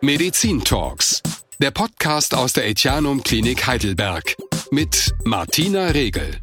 Medizin 0.00 0.62
Talks, 0.62 1.20
der 1.58 1.72
Podcast 1.72 2.32
aus 2.32 2.52
der 2.52 2.68
Etianum 2.68 3.24
Klinik 3.24 3.66
Heidelberg 3.66 4.36
mit 4.70 5.12
Martina 5.24 5.88
Regel. 5.88 6.38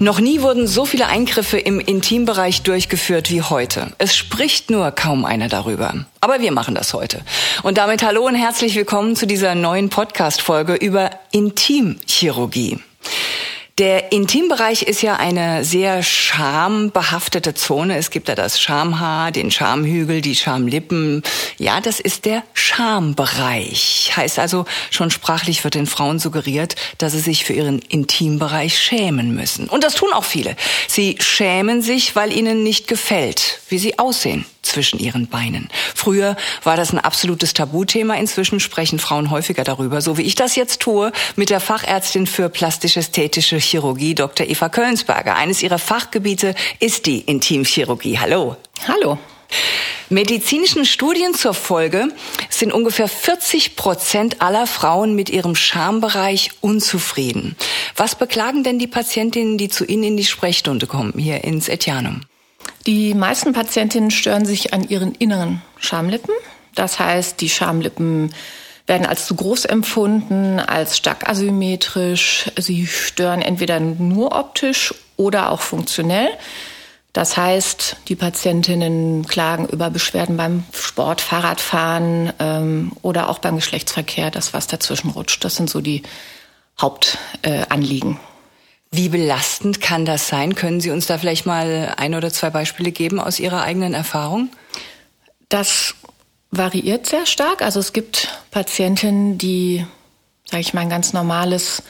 Noch 0.00 0.18
nie 0.18 0.40
wurden 0.40 0.66
so 0.66 0.84
viele 0.84 1.06
Eingriffe 1.06 1.58
im 1.58 1.78
Intimbereich 1.78 2.62
durchgeführt 2.62 3.30
wie 3.30 3.42
heute. 3.42 3.92
Es 3.98 4.16
spricht 4.16 4.68
nur 4.68 4.90
kaum 4.90 5.24
einer 5.24 5.48
darüber. 5.48 6.04
Aber 6.20 6.40
wir 6.40 6.50
machen 6.50 6.74
das 6.74 6.92
heute. 6.92 7.22
Und 7.62 7.78
damit 7.78 8.02
hallo 8.02 8.26
und 8.26 8.34
herzlich 8.34 8.74
willkommen 8.74 9.14
zu 9.14 9.28
dieser 9.28 9.54
neuen 9.54 9.90
Podcast-Folge 9.90 10.74
über 10.74 11.12
Intimchirurgie. 11.30 12.80
Der 13.78 14.10
Intimbereich 14.10 14.82
ist 14.82 15.02
ja 15.02 15.14
eine 15.14 15.64
sehr 15.64 16.02
schambehaftete 16.02 17.54
Zone. 17.54 17.96
Es 17.96 18.10
gibt 18.10 18.28
da 18.28 18.34
das 18.34 18.60
Schamhaar, 18.60 19.30
den 19.30 19.52
Schamhügel, 19.52 20.20
die 20.20 20.34
Schamlippen. 20.34 21.22
Ja, 21.58 21.80
das 21.80 22.00
ist 22.00 22.24
der 22.24 22.42
Schambereich. 22.54 24.10
Heißt 24.16 24.40
also, 24.40 24.64
schon 24.90 25.12
sprachlich 25.12 25.62
wird 25.62 25.74
den 25.74 25.86
Frauen 25.86 26.18
suggeriert, 26.18 26.74
dass 26.98 27.12
sie 27.12 27.20
sich 27.20 27.44
für 27.44 27.52
ihren 27.52 27.78
Intimbereich 27.78 28.76
schämen 28.76 29.32
müssen. 29.36 29.68
Und 29.68 29.84
das 29.84 29.94
tun 29.94 30.12
auch 30.12 30.24
viele. 30.24 30.56
Sie 30.88 31.16
schämen 31.20 31.80
sich, 31.80 32.16
weil 32.16 32.32
ihnen 32.32 32.64
nicht 32.64 32.88
gefällt, 32.88 33.60
wie 33.68 33.78
sie 33.78 33.96
aussehen 34.00 34.44
zwischen 34.68 34.98
ihren 34.98 35.26
Beinen. 35.26 35.68
Früher 35.94 36.36
war 36.62 36.76
das 36.76 36.92
ein 36.92 36.98
absolutes 36.98 37.54
Tabuthema. 37.54 38.14
Inzwischen 38.14 38.60
sprechen 38.60 38.98
Frauen 38.98 39.30
häufiger 39.30 39.64
darüber, 39.64 40.00
so 40.00 40.16
wie 40.16 40.22
ich 40.22 40.34
das 40.34 40.56
jetzt 40.56 40.80
tue, 40.80 41.12
mit 41.36 41.50
der 41.50 41.60
Fachärztin 41.60 42.26
für 42.26 42.48
plastisch-ästhetische 42.48 43.56
Chirurgie, 43.56 44.14
Dr. 44.14 44.46
Eva 44.46 44.68
Kölnsberger. 44.68 45.36
Eines 45.36 45.62
ihrer 45.62 45.78
Fachgebiete 45.78 46.54
ist 46.80 47.06
die 47.06 47.20
Intimchirurgie. 47.20 48.18
Hallo. 48.18 48.56
Hallo. 48.86 49.18
Medizinischen 50.10 50.86
Studien 50.86 51.34
zur 51.34 51.52
Folge 51.52 52.08
sind 52.48 52.72
ungefähr 52.72 53.08
40 53.08 53.76
Prozent 53.76 54.40
aller 54.40 54.66
Frauen 54.66 55.14
mit 55.14 55.28
ihrem 55.28 55.54
Schambereich 55.54 56.50
unzufrieden. 56.62 57.56
Was 57.94 58.14
beklagen 58.14 58.62
denn 58.64 58.78
die 58.78 58.86
Patientinnen, 58.86 59.58
die 59.58 59.68
zu 59.68 59.84
Ihnen 59.84 60.04
in 60.04 60.16
die 60.16 60.24
Sprechstunde 60.24 60.86
kommen, 60.86 61.12
hier 61.16 61.44
ins 61.44 61.68
Etianum? 61.68 62.22
Die 62.86 63.14
meisten 63.14 63.52
Patientinnen 63.52 64.10
stören 64.10 64.46
sich 64.46 64.72
an 64.72 64.88
ihren 64.88 65.14
inneren 65.14 65.62
Schamlippen. 65.78 66.34
Das 66.74 66.98
heißt, 66.98 67.40
die 67.40 67.48
Schamlippen 67.48 68.32
werden 68.86 69.06
als 69.06 69.26
zu 69.26 69.34
groß 69.34 69.66
empfunden, 69.66 70.58
als 70.60 70.96
stark 70.96 71.28
asymmetrisch. 71.28 72.50
Sie 72.56 72.86
stören 72.86 73.42
entweder 73.42 73.80
nur 73.80 74.34
optisch 74.34 74.94
oder 75.16 75.50
auch 75.52 75.60
funktionell. 75.60 76.30
Das 77.12 77.36
heißt, 77.36 77.96
die 78.08 78.16
Patientinnen 78.16 79.26
klagen 79.26 79.66
über 79.66 79.90
Beschwerden 79.90 80.36
beim 80.36 80.64
Sport, 80.72 81.20
Fahrradfahren 81.20 82.32
ähm, 82.38 82.92
oder 83.02 83.28
auch 83.28 83.38
beim 83.40 83.56
Geschlechtsverkehr, 83.56 84.30
das 84.30 84.54
was 84.54 84.66
dazwischen 84.66 85.10
rutscht. 85.10 85.44
Das 85.44 85.56
sind 85.56 85.68
so 85.68 85.80
die 85.80 86.02
Hauptanliegen. 86.80 88.12
Äh, 88.12 88.27
wie 88.90 89.08
belastend 89.08 89.80
kann 89.80 90.04
das 90.04 90.28
sein? 90.28 90.54
Können 90.54 90.80
Sie 90.80 90.90
uns 90.90 91.06
da 91.06 91.18
vielleicht 91.18 91.46
mal 91.46 91.94
ein 91.96 92.14
oder 92.14 92.32
zwei 92.32 92.50
Beispiele 92.50 92.90
geben 92.90 93.20
aus 93.20 93.38
Ihrer 93.38 93.62
eigenen 93.62 93.94
Erfahrung? 93.94 94.50
Das 95.48 95.94
variiert 96.50 97.06
sehr 97.06 97.26
stark. 97.26 97.62
Also 97.62 97.80
es 97.80 97.92
gibt 97.92 98.28
Patientinnen, 98.50 99.36
die, 99.36 99.86
sage 100.46 100.62
ich 100.62 100.72
mal, 100.72 100.80
ein 100.80 100.90
ganz 100.90 101.12
normales 101.12 101.82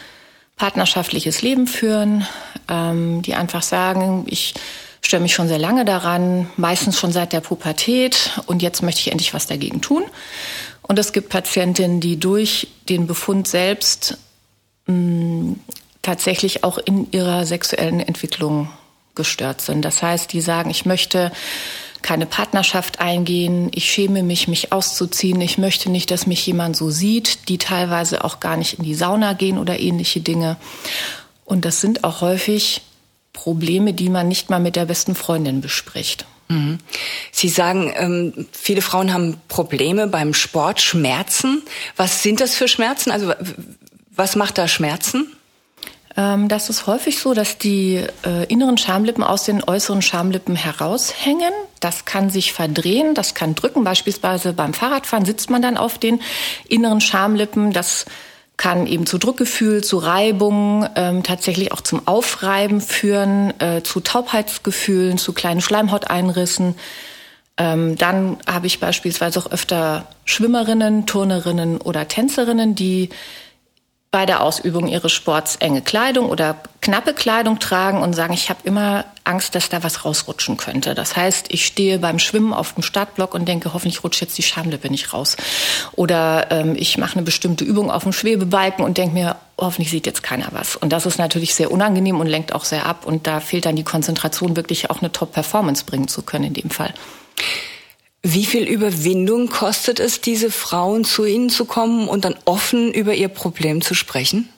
partnerschaftliches 0.57 1.43
Leben 1.43 1.69
führen, 1.69 2.27
ähm, 2.69 3.23
die 3.23 3.35
einfach 3.35 3.63
sagen, 3.63 4.25
ich 4.29 4.55
störe 5.01 5.23
mich 5.23 5.35
schon 5.35 5.47
sehr 5.47 5.59
lange 5.59 5.85
daran, 5.85 6.51
meistens 6.57 6.99
schon 6.99 7.13
seit 7.13 7.33
der 7.33 7.41
Pubertät 7.41 8.41
und 8.47 8.61
jetzt 8.61 8.83
möchte 8.83 9.01
ich 9.01 9.13
endlich 9.13 9.33
was 9.35 9.47
dagegen 9.47 9.81
tun. 9.81 10.03
Und 10.83 10.99
es 10.99 11.13
gibt 11.13 11.29
Patientinnen, 11.29 12.01
die 12.01 12.19
durch 12.19 12.69
den 12.89 13.07
Befund 13.07 13.47
selbst 13.47 14.19
mh, 14.87 14.95
mm, 14.95 15.61
tatsächlich 16.09 16.65
auch 16.65 16.79
in 16.79 17.07
ihrer 17.11 17.45
sexuellen 17.45 18.01
Entwicklung 18.01 18.71
gestört 19.15 19.61
sind. 19.61 19.85
Das 19.85 20.03
heißt, 20.03 20.33
die 20.33 20.41
sagen, 20.41 20.71
ich 20.71 20.87
möchte 20.87 21.31
keine 22.01 22.25
Partnerschaft 22.25 22.99
eingehen, 22.99 23.71
ich 23.75 23.91
schäme 23.93 24.23
mich, 24.23 24.49
mich 24.49 24.73
auszuziehen, 24.73 25.39
ich 25.43 25.59
möchte 25.59 25.91
nicht, 25.91 26.11
dass 26.11 26.27
mich 26.27 26.47
jemand 26.47 26.79
so 26.79 26.89
sieht, 26.89 27.51
die 27.51 27.59
teilweise 27.59 28.25
auch 28.25 28.41
gar 28.41 28.57
nicht 28.57 28.79
in 28.79 28.85
die 28.85 28.95
Sauna 28.95 29.35
gehen 29.35 29.59
oder 29.59 29.81
ähnliche 29.81 30.21
Dinge. 30.21 30.57
Und 31.45 31.67
das 31.67 31.83
sind 31.83 32.05
auch 32.05 32.23
häufig 32.23 32.81
Probleme, 33.35 33.93
die 33.93 34.09
man 34.09 34.29
nicht 34.29 34.49
mal 34.49 34.61
mit 34.61 34.77
der 34.77 34.87
besten 34.87 35.15
Freundin 35.15 35.61
bespricht. 35.61 36.25
Mhm. 36.49 36.79
Sie 37.33 37.51
sagen, 37.51 37.93
ähm, 37.95 38.47
viele 38.53 38.81
Frauen 38.81 39.13
haben 39.13 39.37
Probleme 39.49 40.07
beim 40.07 40.33
Sport, 40.33 40.81
Schmerzen. 40.81 41.61
Was 41.97 42.23
sind 42.23 42.41
das 42.41 42.55
für 42.55 42.67
Schmerzen? 42.67 43.11
Also 43.11 43.35
was 44.11 44.37
macht 44.37 44.57
da 44.57 44.69
Schmerzen? 44.69 45.35
Ähm, 46.19 46.49
das 46.49 46.69
ist 46.69 46.87
häufig 46.87 47.19
so, 47.19 47.33
dass 47.33 47.59
die 47.59 48.05
äh, 48.27 48.45
inneren 48.49 48.77
Schamlippen 48.77 49.23
aus 49.23 49.45
den 49.45 49.63
äußeren 49.63 50.03
Schamlippen 50.03 50.57
heraushängen. 50.57 51.53
Das 51.79 52.05
kann 52.05 52.29
sich 52.29 52.53
verdrehen, 52.53 53.15
das 53.15 53.35
kann 53.35 53.55
drücken. 53.55 53.85
Beispielsweise 53.85 54.53
beim 54.53 54.75
Fahrradfahren 54.75 55.25
sitzt 55.25 55.49
man 55.49 55.63
dann 55.63 55.77
auf 55.77 55.99
den 55.99 56.21
inneren 56.69 57.01
Schamlippen. 57.01 57.73
Das 57.73 58.05
kann 58.57 58.89
eben 58.89 59.07
zu 59.07 59.19
Druckgefühl, 59.19 59.85
zu 59.85 59.99
Reibung, 59.99 60.85
ähm, 60.97 61.23
tatsächlich 61.23 61.71
auch 61.71 61.81
zum 61.81 62.09
Aufreiben 62.09 62.81
führen, 62.81 63.55
äh, 63.61 63.85
zu 63.85 64.01
Taubheitsgefühlen, 64.01 65.17
zu 65.19 65.33
kleinen 65.33 65.61
Schleimhauteinrissen. 65.61 66.75
Ähm, 67.57 67.97
dann 67.97 68.39
habe 68.49 68.67
ich 68.67 68.81
beispielsweise 68.81 69.39
auch 69.39 69.53
öfter 69.53 70.09
Schwimmerinnen, 70.25 71.07
Turnerinnen 71.07 71.81
oder 71.81 72.09
Tänzerinnen, 72.09 72.75
die 72.75 73.11
bei 74.11 74.25
der 74.25 74.43
Ausübung 74.43 74.89
ihres 74.89 75.13
Sports 75.13 75.57
enge 75.57 75.83
Kleidung 75.83 76.31
oder 76.31 76.57
knappe 76.81 77.13
Kleidung 77.13 77.59
tragen 77.59 78.01
und 78.01 78.15
sagen, 78.15 78.33
ich 78.33 78.49
habe 78.49 78.61
immer 78.65 79.05
Angst, 79.25 79.55
dass 79.55 79.69
da 79.69 79.83
was 79.83 80.07
rausrutschen 80.07 80.57
könnte. 80.57 80.95
Das 80.95 81.15
heißt, 81.15 81.47
ich 81.51 81.67
stehe 81.67 81.99
beim 81.99 82.19
Schwimmen 82.19 82.55
auf 82.55 82.73
dem 82.73 82.83
Startblock 82.83 83.35
und 83.35 83.47
denke, 83.47 83.75
hoffentlich 83.75 84.03
rutscht 84.03 84.23
jetzt 84.23 84.39
die 84.39 84.43
Schamlippe 84.43 84.89
nicht 84.89 85.13
raus. 85.13 85.37
Oder 85.93 86.51
ähm, 86.51 86.75
ich 86.79 86.97
mache 86.97 87.17
eine 87.17 87.23
bestimmte 87.23 87.65
Übung 87.65 87.91
auf 87.91 88.05
dem 88.05 88.15
Schwebebalken 88.15 88.83
und 88.83 88.97
denke 88.97 89.13
mir, 89.13 89.37
hoffentlich 89.59 89.91
sieht 89.91 90.07
jetzt 90.07 90.23
keiner 90.23 90.49
was. 90.53 90.77
Und 90.77 90.91
das 90.91 91.05
ist 91.05 91.19
natürlich 91.19 91.55
sehr 91.55 91.71
unangenehm 91.71 92.19
und 92.19 92.29
lenkt 92.29 92.55
auch 92.55 92.65
sehr 92.65 92.87
ab. 92.87 93.05
Und 93.05 93.27
da 93.27 93.41
fehlt 93.41 93.67
dann 93.67 93.77
die 93.77 93.85
Konzentration, 93.85 94.57
wirklich 94.57 94.89
auch 94.89 95.01
eine 95.01 95.13
Top-Performance 95.13 95.85
bringen 95.85 96.09
zu 96.09 96.23
können 96.23 96.45
in 96.45 96.55
dem 96.55 96.71
Fall. 96.71 96.95
Wie 98.31 98.45
viel 98.45 98.65
Überwindung 98.65 99.49
kostet 99.49 100.01
es, 100.01 100.21
diese 100.21 100.51
Frauen 100.51 101.07
zu 101.07 101.25
Ihnen 101.25 101.49
zu 101.49 101.65
kommen 101.65 102.09
und 102.09 102.27
dann 102.27 102.37
offen 102.45 102.93
über 102.93 103.15
ihr 103.15 103.29
Problem 103.29 103.81
zu 103.81 103.95
sprechen? 103.95 104.51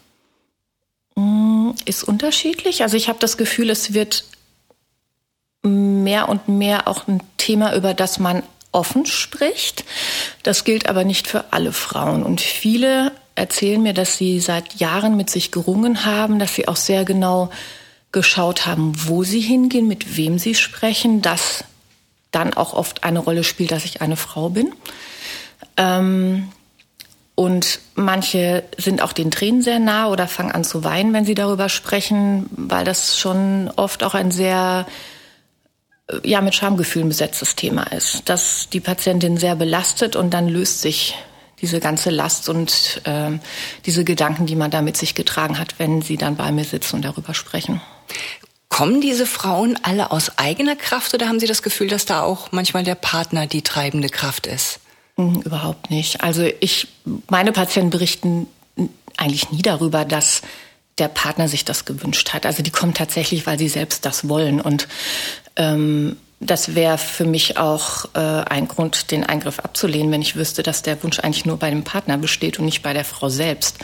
Mm, 1.15 1.71
ist 1.85 2.03
unterschiedlich. 2.03 2.83
Also 2.83 2.97
ich 2.97 3.09
habe 3.09 3.21
das 3.21 3.37
Gefühl, 3.37 3.71
es 3.71 3.95
wird 3.95 4.25
mehr 5.63 6.29
und 6.29 6.49
mehr 6.49 6.89
auch 6.89 7.07
ein 7.07 7.23
Thema, 7.37 7.77
über 7.77 7.95
das 7.95 8.19
man 8.19 8.43
offen 8.73 9.07
spricht. 9.07 9.85
Das 10.43 10.65
gilt 10.65 10.89
aber 10.89 11.05
nicht 11.05 11.29
für 11.29 11.53
alle 11.53 11.73
Frauen. 11.73 12.25
Und 12.25 12.41
viele 12.41 13.13
erzählen 13.37 13.81
mir, 13.81 13.95
dass 13.95 14.17
sie 14.17 14.41
seit 14.41 14.81
Jahren 14.81 15.17
mit 15.17 15.31
sich 15.31 15.53
gerungen 15.53 16.05
haben, 16.05 16.41
dass 16.41 16.57
sie 16.57 16.67
auch 16.67 16.75
sehr 16.75 17.05
genau 17.05 17.51
geschaut 18.11 18.67
haben, 18.67 18.95
wo 19.07 19.23
sie 19.23 19.41
hingehen, 19.41 19.87
mit 19.87 20.17
wem 20.17 20.41
sie 20.41 20.57
sprechen, 20.57 21.23
dass 21.23 21.63
dann 22.31 22.55
auch 22.55 22.73
oft 22.75 23.05
eine 23.05 23.19
Rolle 23.19 23.45
spielt, 23.45 23.73
dass 23.73 23.85
ich 23.85 24.03
eine 24.03 24.17
Frau 24.17 24.51
bin. 24.51 24.73
Ähm, 25.77 26.51
und 27.35 27.81
manche 27.95 28.65
sind 28.77 29.03
auch 29.03 29.13
den 29.13 29.31
Tränen 29.31 29.63
sehr 29.63 29.79
nah 29.79 30.09
oder 30.09 30.29
fangen 30.29 30.53
an 30.53 30.65
zu 30.65 30.85
weinen, 30.85 31.15
wenn 31.15 31.25
sie 31.25 31.35
darüber 31.35 31.69
sprechen, 31.69 32.47
weil 32.51 32.85
das 32.85 33.19
schon 33.19 33.71
oft 33.77 34.05
auch 34.05 34.15
ein 34.15 34.31
sehr 34.31 34.87
ja 36.25 36.41
mit 36.41 36.55
Schamgefühlen 36.55 37.09
besetztes 37.09 37.57
Thema 37.57 37.85
ist, 37.85 38.29
dass 38.29 38.69
die 38.69 38.81
Patientin 38.81 39.37
sehr 39.37 39.57
belastet 39.57 40.17
und 40.17 40.31
dann 40.35 40.49
löst 40.49 40.81
sich 40.83 41.15
diese 41.61 41.81
ganze 41.81 42.11
Last 42.11 42.49
und 42.49 43.03
äh, 43.05 43.39
diese 43.85 44.05
Gedanken, 44.05 44.47
die 44.47 44.57
man 44.57 44.71
da 44.71 44.83
mit 44.83 44.97
sich 44.97 45.15
getragen 45.15 45.59
hat, 45.59 45.79
wenn 45.79 46.03
sie 46.03 46.17
dann 46.17 46.37
bei 46.37 46.51
mir 46.53 46.65
sitzen 46.65 46.97
und 46.97 47.05
darüber 47.05 47.35
sprechen. 47.35 47.81
Kommen 48.81 49.03
diese 49.03 49.27
Frauen 49.27 49.79
alle 49.83 50.11
aus 50.11 50.39
eigener 50.39 50.75
Kraft 50.75 51.13
oder 51.13 51.29
haben 51.29 51.39
Sie 51.39 51.47
das 51.47 51.61
Gefühl, 51.61 51.89
dass 51.89 52.07
da 52.07 52.23
auch 52.23 52.51
manchmal 52.51 52.83
der 52.83 52.95
Partner 52.95 53.47
die 53.47 53.61
treibende 53.61 54.09
Kraft 54.09 54.47
ist? 54.47 54.81
Hm, 55.19 55.43
überhaupt 55.43 55.91
nicht. 55.91 56.23
Also 56.23 56.49
ich, 56.61 56.89
meine 57.29 57.53
Patienten 57.53 57.91
berichten 57.91 58.47
eigentlich 59.19 59.51
nie 59.51 59.61
darüber, 59.61 60.07
dass 60.07 60.41
der 60.97 61.09
Partner 61.09 61.47
sich 61.47 61.67
das 61.67 61.85
gewünscht 61.85 62.33
hat. 62.33 62.47
Also 62.47 62.63
die 62.63 62.71
kommen 62.71 62.95
tatsächlich, 62.95 63.47
weil 63.47 63.59
sie 63.59 63.69
selbst 63.69 64.07
das 64.07 64.31
wollen. 64.31 64.63
Und 64.63 64.89
ähm, 65.57 66.17
das 66.41 66.75
wäre 66.75 66.97
für 66.97 67.27
mich 67.27 67.59
auch 67.59 68.07
äh, 68.15 68.19
ein 68.19 68.67
Grund, 68.67 69.11
den 69.11 69.25
Eingriff 69.25 69.59
abzulehnen, 69.59 70.11
wenn 70.11 70.23
ich 70.23 70.37
wüsste, 70.37 70.63
dass 70.63 70.81
der 70.81 71.03
Wunsch 71.03 71.19
eigentlich 71.19 71.45
nur 71.45 71.59
bei 71.59 71.69
dem 71.69 71.85
Partner 71.85 72.17
besteht 72.17 72.59
und 72.59 72.65
nicht 72.65 72.81
bei 72.81 72.95
der 72.95 73.05
Frau 73.05 73.29
selbst. 73.29 73.77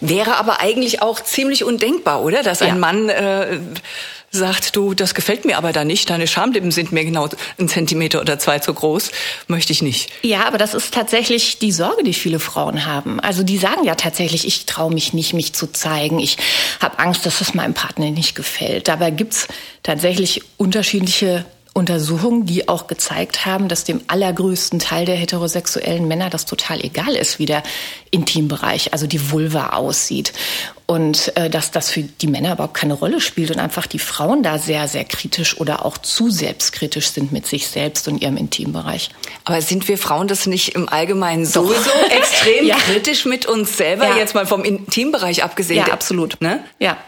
Wäre 0.00 0.36
aber 0.36 0.60
eigentlich 0.60 1.02
auch 1.02 1.20
ziemlich 1.20 1.64
undenkbar, 1.64 2.22
oder? 2.22 2.42
Dass 2.42 2.62
ein 2.62 2.68
Ja. 2.68 2.74
Mann 2.74 3.08
äh, 3.08 3.58
sagt, 4.30 4.74
du, 4.76 4.94
das 4.94 5.14
gefällt 5.14 5.44
mir 5.44 5.56
aber 5.58 5.72
da 5.72 5.84
nicht, 5.84 6.10
deine 6.10 6.26
Schamlippen 6.26 6.70
sind 6.72 6.90
mir 6.90 7.04
genau 7.04 7.28
einen 7.58 7.68
Zentimeter 7.68 8.20
oder 8.20 8.38
zwei 8.38 8.58
zu 8.58 8.74
groß, 8.74 9.10
möchte 9.46 9.72
ich 9.72 9.80
nicht. 9.82 10.10
Ja, 10.22 10.46
aber 10.46 10.58
das 10.58 10.74
ist 10.74 10.92
tatsächlich 10.92 11.58
die 11.58 11.70
Sorge, 11.70 12.02
die 12.02 12.14
viele 12.14 12.40
Frauen 12.40 12.84
haben. 12.86 13.20
Also 13.20 13.42
die 13.44 13.58
sagen 13.58 13.84
ja 13.84 13.94
tatsächlich, 13.94 14.46
ich 14.46 14.66
traue 14.66 14.92
mich 14.92 15.12
nicht, 15.12 15.34
mich 15.34 15.52
zu 15.52 15.68
zeigen. 15.68 16.18
Ich 16.18 16.36
habe 16.80 16.98
Angst, 16.98 17.24
dass 17.26 17.40
es 17.40 17.54
meinem 17.54 17.74
Partner 17.74 18.10
nicht 18.10 18.34
gefällt. 18.34 18.88
Dabei 18.88 19.10
gibt's 19.10 19.46
tatsächlich 19.84 20.42
unterschiedliche 20.56 21.44
Untersuchungen, 21.76 22.46
die 22.46 22.68
auch 22.68 22.86
gezeigt 22.86 23.46
haben, 23.46 23.68
dass 23.68 23.82
dem 23.82 24.00
allergrößten 24.06 24.78
Teil 24.78 25.06
der 25.06 25.16
heterosexuellen 25.16 26.06
Männer 26.06 26.30
das 26.30 26.46
total 26.46 26.80
egal 26.84 27.16
ist, 27.16 27.40
wie 27.40 27.46
der 27.46 27.64
Intimbereich, 28.12 28.92
also 28.92 29.08
die 29.08 29.32
Vulva 29.32 29.70
aussieht. 29.70 30.32
Und 30.86 31.36
äh, 31.36 31.50
dass 31.50 31.72
das 31.72 31.90
für 31.90 32.02
die 32.02 32.26
Männer 32.28 32.52
überhaupt 32.52 32.74
keine 32.74 32.94
Rolle 32.94 33.20
spielt 33.20 33.50
und 33.50 33.58
einfach 33.58 33.86
die 33.88 33.98
Frauen 33.98 34.42
da 34.44 34.58
sehr, 34.58 34.86
sehr 34.86 35.04
kritisch 35.04 35.58
oder 35.58 35.84
auch 35.84 35.98
zu 35.98 36.30
selbstkritisch 36.30 37.08
sind 37.10 37.32
mit 37.32 37.46
sich 37.46 37.66
selbst 37.66 38.06
und 38.06 38.22
ihrem 38.22 38.36
Intimbereich. 38.36 39.10
Aber 39.44 39.60
sind 39.60 39.88
wir 39.88 39.98
Frauen 39.98 40.28
das 40.28 40.46
nicht 40.46 40.76
im 40.76 40.88
Allgemeinen 40.88 41.44
sowieso 41.44 41.90
extrem 42.10 42.66
Ja. 42.66 42.76
kritisch 42.76 43.24
mit 43.24 43.46
uns 43.46 43.76
selber, 43.76 44.04
Ja. 44.10 44.16
jetzt 44.18 44.34
mal 44.36 44.46
vom 44.46 44.62
Intimbereich 44.62 45.42
abgesehen? 45.42 45.84
Ja, 45.86 45.92
absolut. 45.92 46.40
Ne? 46.40 46.62
Ja. 46.78 46.98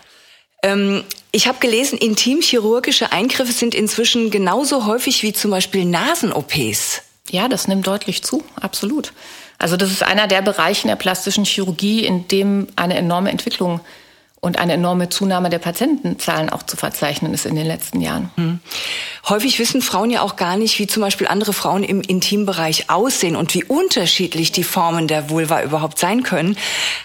Ähm, 0.62 1.04
ich 1.36 1.46
habe 1.46 1.58
gelesen, 1.58 1.98
intimchirurgische 1.98 3.12
Eingriffe 3.12 3.52
sind 3.52 3.74
inzwischen 3.74 4.30
genauso 4.30 4.86
häufig 4.86 5.22
wie 5.22 5.34
zum 5.34 5.50
Beispiel 5.50 5.84
Nasen-OPs. 5.84 7.02
Ja, 7.30 7.48
das 7.48 7.68
nimmt 7.68 7.86
deutlich 7.86 8.22
zu, 8.22 8.42
absolut. 8.58 9.12
Also 9.58 9.76
das 9.76 9.90
ist 9.90 10.02
einer 10.02 10.28
der 10.28 10.40
Bereiche 10.40 10.88
der 10.88 10.96
plastischen 10.96 11.44
Chirurgie, 11.44 12.06
in 12.06 12.26
dem 12.28 12.68
eine 12.74 12.96
enorme 12.96 13.30
Entwicklung 13.30 13.80
und 14.46 14.60
eine 14.60 14.74
enorme 14.74 15.08
Zunahme 15.08 15.50
der 15.50 15.58
Patientenzahlen 15.58 16.50
auch 16.50 16.62
zu 16.62 16.76
verzeichnen 16.76 17.34
ist 17.34 17.46
in 17.46 17.56
den 17.56 17.66
letzten 17.66 18.00
Jahren. 18.00 18.30
Häufig 19.28 19.58
wissen 19.58 19.82
Frauen 19.82 20.08
ja 20.10 20.22
auch 20.22 20.36
gar 20.36 20.56
nicht, 20.56 20.78
wie 20.78 20.86
zum 20.86 21.02
Beispiel 21.02 21.26
andere 21.26 21.52
Frauen 21.52 21.82
im 21.82 22.00
Intimbereich 22.00 22.88
aussehen 22.88 23.34
und 23.34 23.54
wie 23.54 23.64
unterschiedlich 23.64 24.52
die 24.52 24.62
Formen 24.62 25.08
der 25.08 25.30
Vulva 25.30 25.64
überhaupt 25.64 25.98
sein 25.98 26.22
können. 26.22 26.56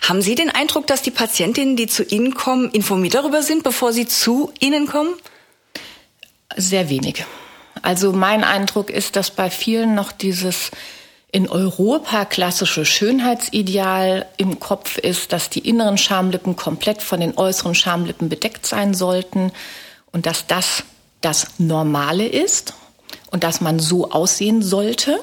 Haben 0.07 0.21
Sie 0.21 0.35
den 0.35 0.51
Eindruck, 0.51 0.85
dass 0.85 1.01
die 1.01 1.09
Patientinnen, 1.09 1.75
die 1.75 1.87
zu 1.87 2.03
Ihnen 2.03 2.35
kommen, 2.35 2.69
informiert 2.69 3.15
darüber 3.15 3.41
sind, 3.41 3.63
bevor 3.63 3.91
sie 3.91 4.05
zu 4.05 4.51
Ihnen 4.59 4.85
kommen? 4.85 5.15
Sehr 6.55 6.89
wenig. 6.89 7.25
Also 7.81 8.13
mein 8.13 8.43
Eindruck 8.43 8.91
ist, 8.91 9.15
dass 9.15 9.31
bei 9.31 9.49
vielen 9.49 9.95
noch 9.95 10.11
dieses 10.11 10.69
in 11.31 11.47
Europa 11.47 12.25
klassische 12.25 12.85
Schönheitsideal 12.85 14.25
im 14.37 14.59
Kopf 14.59 14.97
ist, 14.97 15.31
dass 15.31 15.49
die 15.49 15.67
inneren 15.67 15.97
Schamlippen 15.97 16.55
komplett 16.55 17.01
von 17.01 17.21
den 17.21 17.37
äußeren 17.37 17.73
Schamlippen 17.73 18.27
bedeckt 18.27 18.65
sein 18.65 18.93
sollten 18.93 19.51
und 20.11 20.25
dass 20.25 20.45
das 20.47 20.83
das 21.21 21.47
Normale 21.59 22.27
ist 22.27 22.73
und 23.29 23.43
dass 23.43 23.61
man 23.61 23.79
so 23.79 24.11
aussehen 24.11 24.61
sollte, 24.61 25.19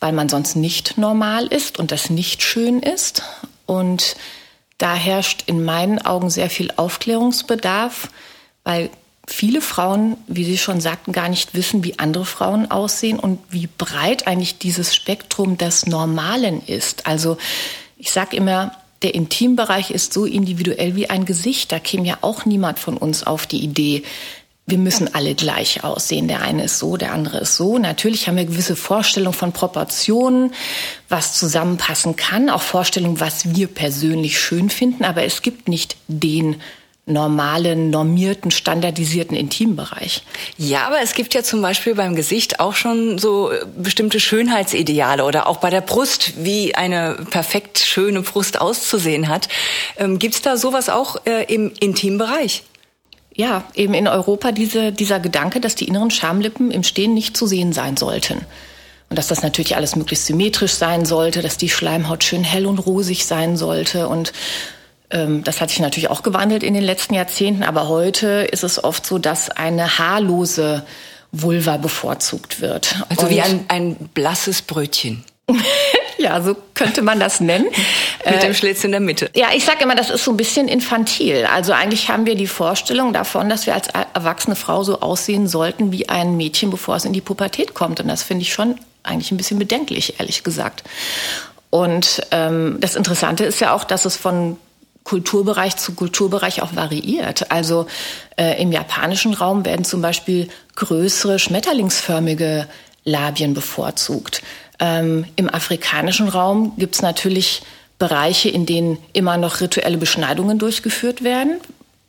weil 0.00 0.12
man 0.12 0.28
sonst 0.28 0.56
nicht 0.56 0.98
normal 0.98 1.46
ist 1.46 1.78
und 1.78 1.92
das 1.92 2.10
nicht 2.10 2.42
schön 2.42 2.80
ist. 2.80 3.22
Und 3.66 4.16
da 4.78 4.94
herrscht 4.94 5.44
in 5.46 5.64
meinen 5.64 6.00
Augen 6.00 6.30
sehr 6.30 6.50
viel 6.50 6.72
Aufklärungsbedarf, 6.76 8.08
weil 8.64 8.90
viele 9.26 9.60
Frauen, 9.60 10.16
wie 10.26 10.44
Sie 10.44 10.58
schon 10.58 10.80
sagten, 10.80 11.12
gar 11.12 11.28
nicht 11.28 11.54
wissen, 11.54 11.84
wie 11.84 11.98
andere 11.98 12.24
Frauen 12.24 12.70
aussehen 12.70 13.18
und 13.18 13.38
wie 13.50 13.66
breit 13.66 14.26
eigentlich 14.26 14.58
dieses 14.58 14.94
Spektrum 14.94 15.58
des 15.58 15.86
Normalen 15.86 16.62
ist. 16.64 17.06
Also 17.06 17.36
ich 17.98 18.12
sage 18.12 18.36
immer, 18.36 18.72
der 19.02 19.14
Intimbereich 19.14 19.90
ist 19.90 20.12
so 20.12 20.24
individuell 20.24 20.96
wie 20.96 21.10
ein 21.10 21.24
Gesicht. 21.24 21.72
Da 21.72 21.78
käme 21.78 22.06
ja 22.06 22.18
auch 22.20 22.44
niemand 22.44 22.78
von 22.78 22.96
uns 22.96 23.24
auf 23.24 23.46
die 23.46 23.62
Idee, 23.62 24.04
wir 24.68 24.78
müssen 24.78 25.14
alle 25.14 25.36
gleich 25.36 25.84
aussehen. 25.84 26.26
Der 26.26 26.42
eine 26.42 26.64
ist 26.64 26.80
so, 26.80 26.96
der 26.96 27.12
andere 27.12 27.38
ist 27.38 27.56
so. 27.56 27.78
Natürlich 27.78 28.26
haben 28.26 28.36
wir 28.36 28.46
gewisse 28.46 28.74
Vorstellungen 28.74 29.32
von 29.32 29.52
Proportionen, 29.52 30.52
was 31.08 31.34
zusammenpassen 31.38 32.16
kann, 32.16 32.50
auch 32.50 32.62
Vorstellungen, 32.62 33.20
was 33.20 33.54
wir 33.54 33.68
persönlich 33.68 34.40
schön 34.40 34.68
finden, 34.68 35.04
aber 35.04 35.22
es 35.22 35.42
gibt 35.42 35.68
nicht 35.68 35.96
den 36.08 36.56
normalen, 37.06 37.90
normierten, 37.90 38.50
standardisierten 38.50 39.36
Intimbereich. 39.36 40.24
Ja, 40.58 40.88
aber 40.88 41.00
es 41.02 41.14
gibt 41.14 41.34
ja 41.34 41.44
zum 41.44 41.62
Beispiel 41.62 41.94
beim 41.94 42.16
Gesicht 42.16 42.58
auch 42.58 42.74
schon 42.74 43.18
so 43.18 43.52
äh, 43.52 43.64
bestimmte 43.76 44.18
Schönheitsideale 44.18 45.24
oder 45.24 45.46
auch 45.46 45.58
bei 45.58 45.70
der 45.70 45.82
Brust, 45.82 46.32
wie 46.44 46.74
eine 46.74 47.14
perfekt 47.30 47.78
schöne 47.78 48.22
Brust 48.22 48.60
auszusehen 48.60 49.28
hat. 49.28 49.48
Ähm, 49.96 50.18
Gibt 50.18 50.34
es 50.34 50.42
da 50.42 50.56
sowas 50.56 50.88
auch 50.88 51.24
äh, 51.26 51.44
im 51.44 51.72
Intimbereich? 51.78 52.64
Ja, 53.32 53.64
eben 53.74 53.94
in 53.94 54.08
Europa 54.08 54.50
diese, 54.50 54.90
dieser 54.90 55.20
Gedanke, 55.20 55.60
dass 55.60 55.76
die 55.76 55.86
inneren 55.86 56.10
Schamlippen 56.10 56.72
im 56.72 56.82
Stehen 56.82 57.14
nicht 57.14 57.36
zu 57.36 57.46
sehen 57.46 57.72
sein 57.72 57.96
sollten. 57.96 58.40
Und 59.08 59.16
dass 59.16 59.28
das 59.28 59.42
natürlich 59.42 59.76
alles 59.76 59.94
möglichst 59.94 60.26
symmetrisch 60.26 60.72
sein 60.72 61.04
sollte, 61.04 61.40
dass 61.40 61.56
die 61.56 61.68
Schleimhaut 61.68 62.24
schön 62.24 62.42
hell 62.42 62.66
und 62.66 62.80
rosig 62.80 63.26
sein 63.26 63.56
sollte. 63.56 64.08
Und 64.08 64.32
das 65.08 65.60
hat 65.60 65.70
sich 65.70 65.78
natürlich 65.78 66.10
auch 66.10 66.22
gewandelt 66.22 66.62
in 66.62 66.74
den 66.74 66.82
letzten 66.82 67.14
Jahrzehnten. 67.14 67.62
Aber 67.62 67.88
heute 67.88 68.48
ist 68.50 68.64
es 68.64 68.82
oft 68.82 69.06
so, 69.06 69.18
dass 69.18 69.50
eine 69.50 69.98
haarlose 69.98 70.84
Vulva 71.32 71.76
bevorzugt 71.76 72.60
wird. 72.60 72.96
Also 73.08 73.26
Und- 73.26 73.30
wie 73.30 73.40
ein, 73.40 73.64
ein 73.68 73.94
blasses 74.14 74.62
Brötchen 74.62 75.24
ja, 76.18 76.40
so 76.40 76.56
könnte 76.74 77.02
man 77.02 77.20
das 77.20 77.40
nennen. 77.40 77.66
mit 78.28 78.42
dem 78.42 78.54
Schlitz 78.54 78.82
in 78.82 78.90
der 78.90 79.00
Mitte. 79.00 79.30
Ja, 79.34 79.48
ich 79.54 79.64
sage 79.64 79.84
immer, 79.84 79.94
das 79.94 80.10
ist 80.10 80.24
so 80.24 80.32
ein 80.32 80.36
bisschen 80.36 80.66
infantil. 80.66 81.46
Also 81.52 81.72
eigentlich 81.72 82.08
haben 82.08 82.26
wir 82.26 82.34
die 82.34 82.48
Vorstellung 82.48 83.12
davon, 83.12 83.48
dass 83.48 83.66
wir 83.66 83.74
als 83.74 83.88
erwachsene 84.14 84.56
Frau 84.56 84.82
so 84.82 85.00
aussehen 85.00 85.46
sollten 85.46 85.92
wie 85.92 86.08
ein 86.08 86.36
Mädchen, 86.36 86.70
bevor 86.70 86.96
es 86.96 87.04
in 87.04 87.12
die 87.12 87.20
Pubertät 87.20 87.74
kommt. 87.74 88.00
Und 88.00 88.08
das 88.08 88.24
finde 88.24 88.42
ich 88.42 88.52
schon 88.52 88.76
eigentlich 89.04 89.30
ein 89.30 89.36
bisschen 89.36 89.58
bedenklich, 89.58 90.18
ehrlich 90.18 90.42
gesagt. 90.42 90.82
Und 91.70 92.22
ähm, 92.32 92.78
das 92.80 92.96
Interessante 92.96 93.44
ist 93.44 93.60
ja 93.60 93.72
auch, 93.72 93.84
dass 93.84 94.04
es 94.04 94.16
von 94.16 94.56
Kulturbereich 95.06 95.76
zu 95.76 95.94
Kulturbereich 95.94 96.62
auch 96.62 96.74
variiert. 96.74 97.52
Also 97.52 97.86
äh, 98.36 98.60
im 98.60 98.72
japanischen 98.72 99.34
Raum 99.34 99.64
werden 99.64 99.84
zum 99.84 100.02
Beispiel 100.02 100.48
größere 100.74 101.38
schmetterlingsförmige 101.38 102.66
Labien 103.04 103.54
bevorzugt. 103.54 104.42
Ähm, 104.80 105.24
Im 105.36 105.48
afrikanischen 105.48 106.28
Raum 106.28 106.72
gibt 106.76 106.96
es 106.96 107.02
natürlich 107.02 107.62
Bereiche, 108.00 108.48
in 108.48 108.66
denen 108.66 108.98
immer 109.12 109.36
noch 109.36 109.60
rituelle 109.60 109.96
Beschneidungen 109.96 110.58
durchgeführt 110.58 111.22
werden, 111.22 111.60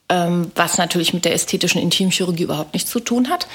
ähm, 0.09 0.51
was 0.55 0.79
natürlich 0.79 1.13
mit 1.13 1.23
der 1.23 1.35
ästhetischen 1.35 1.79
Intimchirurgie 1.79 2.43
überhaupt 2.43 2.73
nichts 2.73 2.89
zu 2.89 2.99
tun 2.99 3.29
hat. 3.29 3.47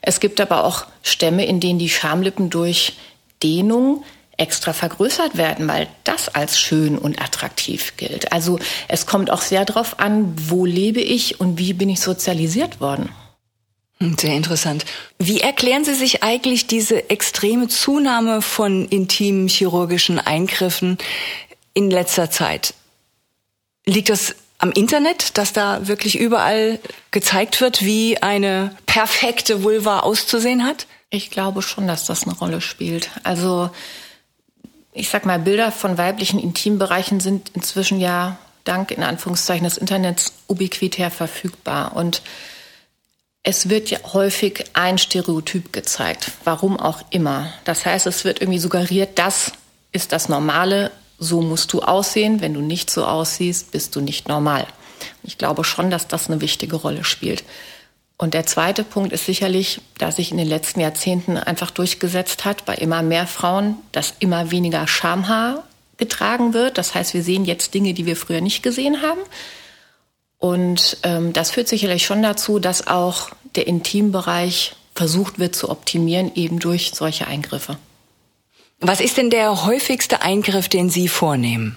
Es 0.00 0.20
gibt 0.20 0.40
aber 0.40 0.64
auch 0.64 0.86
Stämme, 1.02 1.44
in 1.44 1.60
denen 1.60 1.78
die 1.78 1.90
Schamlippen 1.90 2.48
durch 2.48 2.94
Dehnung 3.42 4.04
extra 4.36 4.72
vergrößert 4.72 5.36
werden, 5.36 5.68
weil 5.68 5.88
das 6.04 6.28
als 6.28 6.60
schön 6.60 6.98
und 6.98 7.20
attraktiv 7.20 7.96
gilt. 7.96 8.32
Also 8.32 8.58
es 8.88 9.06
kommt 9.06 9.30
auch 9.30 9.40
sehr 9.42 9.64
darauf 9.64 9.98
an, 9.98 10.34
wo 10.36 10.66
lebe 10.66 11.00
ich 11.00 11.40
und 11.40 11.58
wie 11.58 11.72
bin 11.72 11.88
ich 11.88 12.00
sozialisiert 12.00 12.80
worden. 12.80 13.08
Hm, 13.98 14.16
Sehr 14.18 14.34
interessant. 14.34 14.84
Wie 15.18 15.40
erklären 15.40 15.84
Sie 15.84 15.94
sich 15.94 16.22
eigentlich 16.22 16.66
diese 16.66 17.08
extreme 17.08 17.68
Zunahme 17.68 18.42
von 18.42 18.86
intimen 18.88 19.48
chirurgischen 19.48 20.18
Eingriffen 20.18 20.98
in 21.72 21.90
letzter 21.90 22.30
Zeit? 22.30 22.74
Liegt 23.86 24.10
das 24.10 24.34
am 24.58 24.72
Internet, 24.72 25.38
dass 25.38 25.52
da 25.52 25.86
wirklich 25.86 26.18
überall 26.18 26.78
gezeigt 27.10 27.60
wird, 27.60 27.84
wie 27.84 28.22
eine 28.22 28.74
perfekte 28.86 29.62
Vulva 29.62 30.00
auszusehen 30.00 30.64
hat? 30.64 30.86
Ich 31.08 31.30
glaube 31.30 31.62
schon, 31.62 31.86
dass 31.86 32.04
das 32.04 32.24
eine 32.24 32.34
Rolle 32.34 32.60
spielt. 32.60 33.10
Also 33.22 33.70
ich 34.96 35.10
sag 35.10 35.26
mal, 35.26 35.38
Bilder 35.38 35.70
von 35.70 35.98
weiblichen 35.98 36.40
Intimbereichen 36.40 37.20
sind 37.20 37.50
inzwischen 37.54 38.00
ja 38.00 38.38
dank 38.64 38.90
in 38.90 39.02
Anführungszeichen 39.02 39.64
des 39.64 39.76
Internets 39.76 40.32
ubiquitär 40.48 41.10
verfügbar 41.10 41.94
und 41.94 42.22
es 43.42 43.68
wird 43.68 43.90
ja 43.90 43.98
häufig 44.12 44.64
ein 44.72 44.98
Stereotyp 44.98 45.72
gezeigt, 45.72 46.32
warum 46.42 46.80
auch 46.80 47.02
immer. 47.10 47.52
Das 47.64 47.86
heißt, 47.86 48.06
es 48.08 48.24
wird 48.24 48.40
irgendwie 48.40 48.58
suggeriert, 48.58 49.20
das 49.20 49.52
ist 49.92 50.10
das 50.10 50.28
Normale, 50.28 50.90
so 51.18 51.42
musst 51.42 51.72
du 51.72 51.80
aussehen. 51.80 52.40
Wenn 52.40 52.54
du 52.54 52.60
nicht 52.60 52.90
so 52.90 53.06
aussiehst, 53.06 53.70
bist 53.70 53.94
du 53.94 54.00
nicht 54.00 54.28
normal. 54.28 54.66
Ich 55.22 55.38
glaube 55.38 55.62
schon, 55.62 55.90
dass 55.90 56.08
das 56.08 56.28
eine 56.28 56.40
wichtige 56.40 56.74
Rolle 56.74 57.04
spielt. 57.04 57.44
Und 58.18 58.32
der 58.32 58.46
zweite 58.46 58.82
Punkt 58.82 59.12
ist 59.12 59.26
sicherlich, 59.26 59.80
dass 59.98 60.16
sich 60.16 60.30
in 60.30 60.38
den 60.38 60.48
letzten 60.48 60.80
Jahrzehnten 60.80 61.36
einfach 61.36 61.70
durchgesetzt 61.70 62.44
hat 62.44 62.64
bei 62.64 62.74
immer 62.74 63.02
mehr 63.02 63.26
Frauen, 63.26 63.76
dass 63.92 64.14
immer 64.20 64.50
weniger 64.50 64.88
Schamhaar 64.88 65.64
getragen 65.98 66.54
wird. 66.54 66.78
Das 66.78 66.94
heißt, 66.94 67.12
wir 67.12 67.22
sehen 67.22 67.44
jetzt 67.44 67.74
Dinge, 67.74 67.92
die 67.92 68.06
wir 68.06 68.16
früher 68.16 68.40
nicht 68.40 68.62
gesehen 68.62 69.02
haben. 69.02 69.20
Und 70.38 70.98
ähm, 71.02 71.32
das 71.32 71.50
führt 71.50 71.68
sicherlich 71.68 72.04
schon 72.04 72.22
dazu, 72.22 72.58
dass 72.58 72.86
auch 72.86 73.30
der 73.54 73.66
Intimbereich 73.66 74.76
versucht 74.94 75.38
wird 75.38 75.54
zu 75.54 75.68
optimieren, 75.70 76.32
eben 76.34 76.58
durch 76.58 76.92
solche 76.94 77.26
Eingriffe. 77.26 77.76
Was 78.80 79.00
ist 79.00 79.16
denn 79.16 79.30
der 79.30 79.64
häufigste 79.64 80.22
Eingriff, 80.22 80.68
den 80.68 80.90
Sie 80.90 81.08
vornehmen? 81.08 81.76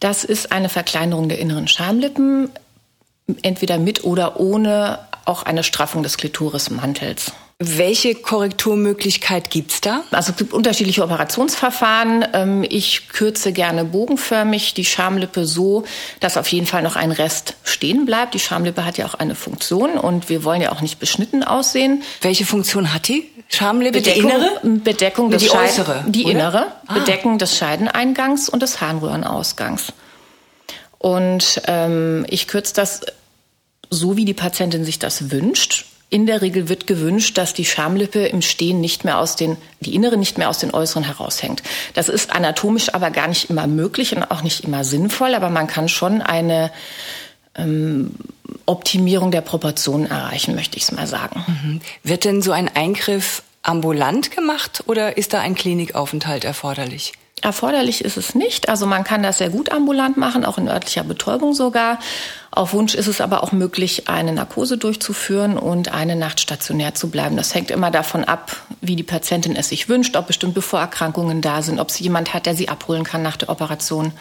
Das 0.00 0.24
ist 0.24 0.52
eine 0.52 0.68
Verkleinerung 0.68 1.28
der 1.28 1.38
inneren 1.38 1.68
Schamlippen, 1.68 2.50
entweder 3.42 3.78
mit 3.78 4.04
oder 4.04 4.38
ohne 4.40 5.00
auch 5.24 5.42
eine 5.42 5.64
Straffung 5.64 6.02
des 6.02 6.16
Klitorismantels. 6.16 7.32
Welche 7.58 8.14
Korrekturmöglichkeit 8.14 9.48
gibt's 9.48 9.80
da? 9.80 10.02
Also 10.10 10.32
es 10.32 10.36
gibt 10.36 10.52
unterschiedliche 10.52 11.02
Operationsverfahren. 11.02 12.26
Ähm, 12.34 12.66
ich 12.68 13.08
kürze 13.08 13.50
gerne 13.52 13.86
bogenförmig 13.86 14.74
die 14.74 14.84
Schamlippe 14.84 15.46
so, 15.46 15.84
dass 16.20 16.36
auf 16.36 16.48
jeden 16.48 16.66
Fall 16.66 16.82
noch 16.82 16.96
ein 16.96 17.12
Rest 17.12 17.54
stehen 17.64 18.04
bleibt. 18.04 18.34
Die 18.34 18.40
Schamlippe 18.40 18.84
hat 18.84 18.98
ja 18.98 19.06
auch 19.06 19.14
eine 19.14 19.34
Funktion 19.34 19.92
und 19.92 20.28
wir 20.28 20.44
wollen 20.44 20.60
ja 20.60 20.70
auch 20.70 20.82
nicht 20.82 20.98
beschnitten 20.98 21.42
aussehen. 21.42 22.02
Welche 22.20 22.44
Funktion 22.44 22.92
hat 22.92 23.08
die? 23.08 23.30
Schamlippe, 23.48 24.00
Bedeckung, 24.00 24.22
die 24.30 24.36
innere? 24.36 24.78
Bedeckung 24.80 25.30
des 25.30 25.42
die 25.42 25.50
äußere, 25.50 26.04
Die 26.08 26.24
oder? 26.24 26.32
innere. 26.32 26.66
Ah. 26.86 26.94
Bedecken 26.94 27.38
des 27.38 27.56
Scheideneingangs 27.56 28.50
und 28.50 28.60
des 28.62 28.82
Harnröhrenausgangs. 28.82 29.94
Und 30.98 31.62
ähm, 31.66 32.26
ich 32.28 32.48
kürze 32.48 32.74
das 32.74 33.02
so, 33.90 34.16
wie 34.16 34.24
die 34.24 34.34
Patientin 34.34 34.84
sich 34.84 34.98
das 34.98 35.30
wünscht. 35.30 35.86
In 36.08 36.26
der 36.26 36.40
Regel 36.40 36.68
wird 36.68 36.86
gewünscht, 36.86 37.36
dass 37.36 37.52
die 37.52 37.64
Schamlippe 37.64 38.26
im 38.26 38.40
Stehen 38.40 38.80
nicht 38.80 39.04
mehr 39.04 39.18
aus 39.18 39.34
den, 39.34 39.56
die 39.80 39.94
innere 39.94 40.16
nicht 40.16 40.38
mehr 40.38 40.48
aus 40.48 40.58
den 40.58 40.72
äußeren 40.72 41.02
heraushängt. 41.02 41.62
Das 41.94 42.08
ist 42.08 42.30
anatomisch 42.32 42.94
aber 42.94 43.10
gar 43.10 43.26
nicht 43.26 43.50
immer 43.50 43.66
möglich 43.66 44.14
und 44.14 44.22
auch 44.30 44.42
nicht 44.42 44.64
immer 44.64 44.84
sinnvoll, 44.84 45.34
aber 45.34 45.50
man 45.50 45.66
kann 45.66 45.88
schon 45.88 46.22
eine 46.22 46.70
ähm, 47.56 48.12
Optimierung 48.66 49.32
der 49.32 49.40
Proportionen 49.40 50.06
erreichen, 50.06 50.54
möchte 50.54 50.76
ich 50.76 50.84
es 50.84 50.92
mal 50.92 51.08
sagen. 51.08 51.44
Wird 52.04 52.24
denn 52.24 52.40
so 52.40 52.52
ein 52.52 52.74
Eingriff 52.74 53.42
ambulant 53.62 54.30
gemacht 54.30 54.84
oder 54.86 55.16
ist 55.16 55.32
da 55.32 55.40
ein 55.40 55.56
Klinikaufenthalt 55.56 56.44
erforderlich? 56.44 57.14
Erforderlich 57.42 58.02
ist 58.02 58.16
es 58.16 58.34
nicht. 58.34 58.70
Also 58.70 58.86
man 58.86 59.04
kann 59.04 59.22
das 59.22 59.38
sehr 59.38 59.50
gut 59.50 59.70
ambulant 59.70 60.16
machen, 60.16 60.44
auch 60.44 60.56
in 60.56 60.68
örtlicher 60.68 61.04
Betäubung 61.04 61.52
sogar. 61.52 61.98
Auf 62.50 62.72
Wunsch 62.72 62.94
ist 62.94 63.08
es 63.08 63.20
aber 63.20 63.42
auch 63.42 63.52
möglich, 63.52 64.08
eine 64.08 64.32
Narkose 64.32 64.78
durchzuführen 64.78 65.58
und 65.58 65.92
eine 65.92 66.16
Nacht 66.16 66.40
stationär 66.40 66.94
zu 66.94 67.10
bleiben. 67.10 67.36
Das 67.36 67.54
hängt 67.54 67.70
immer 67.70 67.90
davon 67.90 68.24
ab, 68.24 68.56
wie 68.80 68.96
die 68.96 69.02
Patientin 69.02 69.54
es 69.54 69.68
sich 69.68 69.90
wünscht, 69.90 70.16
ob 70.16 70.26
bestimmte 70.26 70.62
Vorerkrankungen 70.62 71.42
da 71.42 71.60
sind, 71.60 71.78
ob 71.78 71.90
sie 71.90 72.04
jemand 72.04 72.32
hat, 72.32 72.46
der 72.46 72.56
sie 72.56 72.70
abholen 72.70 73.04
kann 73.04 73.22
nach 73.22 73.36
der 73.36 73.50
Operation. 73.50 74.12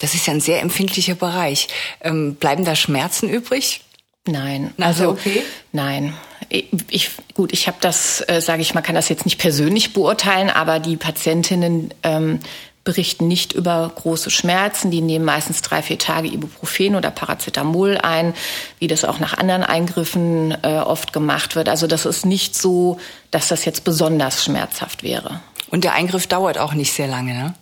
Das 0.00 0.14
ist 0.14 0.26
ja 0.26 0.32
ein 0.32 0.40
sehr 0.40 0.62
empfindlicher 0.62 1.14
Bereich. 1.14 1.68
Ähm, 2.00 2.36
bleiben 2.36 2.64
da 2.64 2.74
Schmerzen 2.74 3.28
übrig? 3.28 3.82
Nein. 4.26 4.72
Also 4.80 5.10
okay? 5.10 5.42
Nein. 5.72 6.14
Ich, 6.48 7.10
gut, 7.34 7.52
ich 7.52 7.66
habe 7.66 7.78
das, 7.80 8.22
äh, 8.28 8.40
sage 8.40 8.62
ich, 8.62 8.74
man 8.74 8.82
kann 8.82 8.94
das 8.94 9.08
jetzt 9.08 9.24
nicht 9.24 9.38
persönlich 9.38 9.92
beurteilen, 9.92 10.50
aber 10.50 10.78
die 10.78 10.96
Patientinnen 10.96 11.92
ähm, 12.02 12.40
berichten 12.84 13.26
nicht 13.26 13.52
über 13.54 13.90
große 13.94 14.30
Schmerzen. 14.30 14.90
Die 14.90 15.00
nehmen 15.00 15.24
meistens 15.24 15.62
drei, 15.62 15.82
vier 15.82 15.98
Tage 15.98 16.28
Ibuprofen 16.28 16.94
oder 16.94 17.10
Paracetamol 17.10 17.98
ein, 17.98 18.34
wie 18.78 18.86
das 18.86 19.04
auch 19.04 19.18
nach 19.18 19.36
anderen 19.36 19.64
Eingriffen 19.64 20.56
äh, 20.62 20.76
oft 20.78 21.12
gemacht 21.12 21.56
wird. 21.56 21.68
Also 21.68 21.86
das 21.86 22.04
ist 22.04 22.26
nicht 22.26 22.54
so, 22.54 22.98
dass 23.30 23.48
das 23.48 23.64
jetzt 23.64 23.84
besonders 23.84 24.44
schmerzhaft 24.44 25.02
wäre. 25.02 25.40
Und 25.70 25.84
der 25.84 25.94
Eingriff 25.94 26.26
dauert 26.26 26.58
auch 26.58 26.74
nicht 26.74 26.92
sehr 26.92 27.08
lange, 27.08 27.34
ne? 27.34 27.54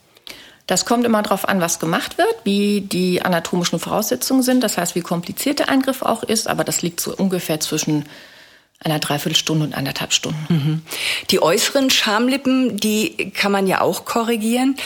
Das 0.68 0.84
kommt 0.84 1.04
immer 1.04 1.22
darauf 1.22 1.48
an, 1.48 1.60
was 1.60 1.80
gemacht 1.80 2.18
wird, 2.18 2.34
wie 2.44 2.82
die 2.82 3.20
anatomischen 3.20 3.80
Voraussetzungen 3.80 4.42
sind, 4.42 4.62
das 4.62 4.78
heißt, 4.78 4.94
wie 4.94 5.00
kompliziert 5.00 5.58
der 5.58 5.68
Eingriff 5.68 6.02
auch 6.02 6.22
ist, 6.22 6.46
aber 6.48 6.62
das 6.62 6.82
liegt 6.82 7.00
so 7.00 7.14
ungefähr 7.14 7.58
zwischen 7.58 8.06
einer 8.84 8.98
Dreiviertelstunde 8.98 9.64
und 9.66 9.74
anderthalb 9.74 10.12
Stunden. 10.12 10.82
Die 11.30 11.42
äußeren 11.42 11.90
Schamlippen, 11.90 12.78
die 12.78 13.30
kann 13.30 13.52
man 13.52 13.66
ja 13.66 13.80
auch 13.80 14.04
korrigieren. 14.04 14.76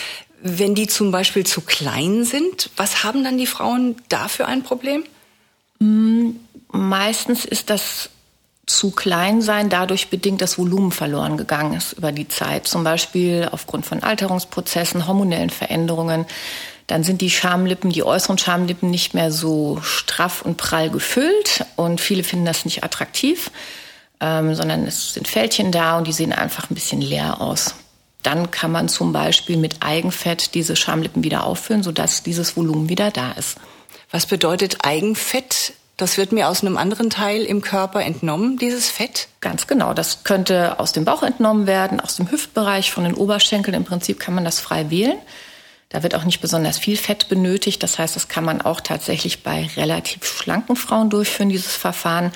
Wenn 0.43 0.75
die 0.75 0.87
zum 0.87 1.11
Beispiel 1.11 1.45
zu 1.45 1.63
klein 1.63 2.25
sind, 2.25 2.71
was 2.77 3.05
haben 3.05 3.25
dann 3.25 3.39
die 3.39 3.47
Frauen 3.47 3.97
da 4.09 4.29
für 4.29 4.47
ein 4.47 4.63
Problem? 4.63 5.05
Meistens 6.71 7.45
ist 7.45 7.71
das 7.71 8.11
zu 8.67 8.91
klein 8.91 9.43
sein 9.43 9.71
dadurch 9.71 10.09
bedingt, 10.09 10.43
dass 10.43 10.59
Volumen 10.59 10.91
verloren 10.91 11.37
gegangen 11.37 11.75
ist 11.75 11.93
über 11.95 12.13
die 12.13 12.29
Zeit. 12.29 12.67
Zum 12.67 12.83
Beispiel 12.83 13.49
aufgrund 13.51 13.87
von 13.87 14.03
Alterungsprozessen, 14.03 15.07
hormonellen 15.07 15.51
Veränderungen. 15.51 16.27
Dann 16.89 17.03
sind 17.03 17.21
die 17.21 17.31
Schamlippen, 17.31 17.91
die 17.91 18.03
äußeren 18.03 18.39
Schamlippen 18.39 18.91
nicht 18.91 19.15
mehr 19.15 19.33
so 19.33 19.79
straff 19.83 20.43
und 20.43 20.57
prall 20.57 20.91
gefüllt 20.91 21.65
und 21.77 22.01
viele 22.01 22.25
finden 22.25 22.45
das 22.45 22.65
nicht 22.65 22.85
attraktiv, 22.85 23.51
ähm, 24.21 24.55
sondern 24.55 24.87
es 24.87 25.15
sind 25.15 25.29
Fältchen 25.29 25.73
da 25.73 25.99
und 25.99 26.07
die 26.07 26.13
sehen 26.13 26.33
einfach 26.33 26.71
ein 26.71 26.75
bisschen 26.75 27.01
leer 27.01 27.41
aus. 27.41 27.75
Dann 28.23 28.51
kann 28.51 28.73
man 28.73 28.89
zum 28.89 29.13
Beispiel 29.13 29.57
mit 29.57 29.77
Eigenfett 29.81 30.55
diese 30.55 30.75
Schamlippen 30.75 31.23
wieder 31.23 31.45
auffüllen, 31.45 31.83
sodass 31.83 32.23
dieses 32.23 32.57
Volumen 32.57 32.89
wieder 32.89 33.11
da 33.11 33.33
ist. 33.33 33.57
Was 34.11 34.27
bedeutet 34.27 34.79
Eigenfett? 34.85 35.75
Das 35.97 36.19
wird 36.19 36.33
mir 36.33 36.49
aus 36.49 36.63
einem 36.63 36.77
anderen 36.77 37.09
Teil 37.09 37.43
im 37.43 37.63
Körper 37.63 38.03
entnommen, 38.03 38.59
dieses 38.59 38.91
Fett? 38.91 39.29
Ganz 39.41 39.67
genau. 39.67 39.95
Das 39.95 40.25
könnte 40.25 40.79
aus 40.79 40.93
dem 40.93 41.05
Bauch 41.05 41.23
entnommen 41.23 41.67
werden, 41.67 42.01
aus 42.01 42.17
dem 42.17 42.31
Hüftbereich, 42.31 42.91
von 42.91 43.05
den 43.05 43.15
Oberschenkeln. 43.15 43.75
Im 43.75 43.85
Prinzip 43.85 44.21
kann 44.21 44.35
man 44.35 44.45
das 44.45 44.61
frei 44.61 44.91
wählen. 44.91 45.19
Da 45.89 46.03
wird 46.03 46.15
auch 46.15 46.25
nicht 46.25 46.41
besonders 46.41 46.79
viel 46.79 46.97
Fett 46.97 47.29
benötigt. 47.29 47.83
Das 47.83 47.99
heißt, 47.99 48.17
das 48.17 48.29
kann 48.29 48.45
man 48.45 48.61
auch 48.61 48.81
tatsächlich 48.81 49.43
bei 49.43 49.71
relativ 49.77 50.25
schlanken 50.25 50.77
Frauen 50.77 51.11
durchführen, 51.11 51.49
dieses 51.49 51.77
Verfahren. 51.77 52.33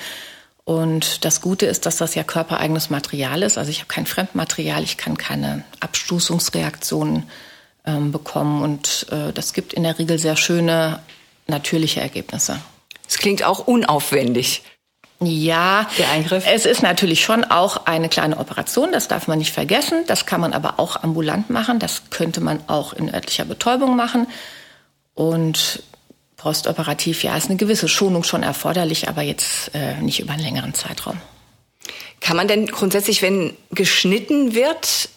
Und 0.63 1.25
das 1.25 1.41
Gute 1.41 1.65
ist, 1.65 1.85
dass 1.85 1.97
das 1.97 2.15
ja 2.15 2.23
körpereigenes 2.23 2.89
Material 2.89 3.41
ist. 3.43 3.57
Also 3.57 3.71
ich 3.71 3.79
habe 3.79 3.87
kein 3.87 4.05
Fremdmaterial, 4.05 4.83
ich 4.83 4.97
kann 4.97 5.17
keine 5.17 5.63
Abstoßungsreaktionen 5.79 7.23
ähm, 7.85 8.11
bekommen. 8.11 8.61
Und 8.61 9.07
äh, 9.11 9.33
das 9.33 9.53
gibt 9.53 9.73
in 9.73 9.83
der 9.83 9.97
Regel 9.97 10.19
sehr 10.19 10.37
schöne, 10.37 10.99
natürliche 11.47 11.99
Ergebnisse. 12.01 12.59
Es 13.07 13.17
klingt 13.17 13.43
auch 13.43 13.67
unaufwendig. 13.67 14.63
Ja, 15.23 15.87
Der 15.99 16.09
Eingriff? 16.09 16.45
es 16.47 16.65
ist 16.65 16.81
natürlich 16.81 17.23
schon 17.23 17.43
auch 17.43 17.85
eine 17.85 18.09
kleine 18.09 18.37
Operation, 18.39 18.91
das 18.91 19.07
darf 19.07 19.27
man 19.27 19.37
nicht 19.37 19.53
vergessen. 19.53 20.03
Das 20.07 20.25
kann 20.25 20.41
man 20.41 20.53
aber 20.53 20.79
auch 20.79 21.03
ambulant 21.03 21.51
machen. 21.51 21.77
Das 21.77 22.09
könnte 22.09 22.41
man 22.41 22.59
auch 22.67 22.93
in 22.93 23.13
örtlicher 23.13 23.45
Betäubung 23.45 23.95
machen. 23.95 24.25
Und 25.13 25.83
postoperativ, 26.41 27.23
ja, 27.23 27.37
ist 27.37 27.49
eine 27.49 27.57
gewisse 27.57 27.87
Schonung 27.87 28.23
schon 28.23 28.41
erforderlich, 28.41 29.07
aber 29.07 29.21
jetzt 29.21 29.71
äh, 29.75 30.01
nicht 30.01 30.19
über 30.19 30.33
einen 30.33 30.41
längeren 30.41 30.73
Zeitraum. 30.73 31.21
Kann 32.19 32.35
man 32.35 32.47
denn 32.47 32.65
grundsätzlich, 32.67 33.21
wenn 33.21 33.55
geschnitten 33.71 34.55
wird 34.55 35.09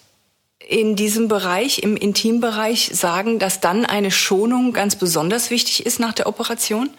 in 0.68 0.96
diesem 0.96 1.28
Bereich, 1.28 1.82
im 1.82 1.96
Intimbereich, 1.96 2.90
sagen, 2.92 3.38
dass 3.38 3.60
dann 3.60 3.86
eine 3.86 4.10
Schonung 4.10 4.72
ganz 4.72 4.96
besonders 4.96 5.50
wichtig 5.50 5.86
ist 5.86 5.98
nach 5.98 6.12
der 6.12 6.26
Operation? 6.26 6.90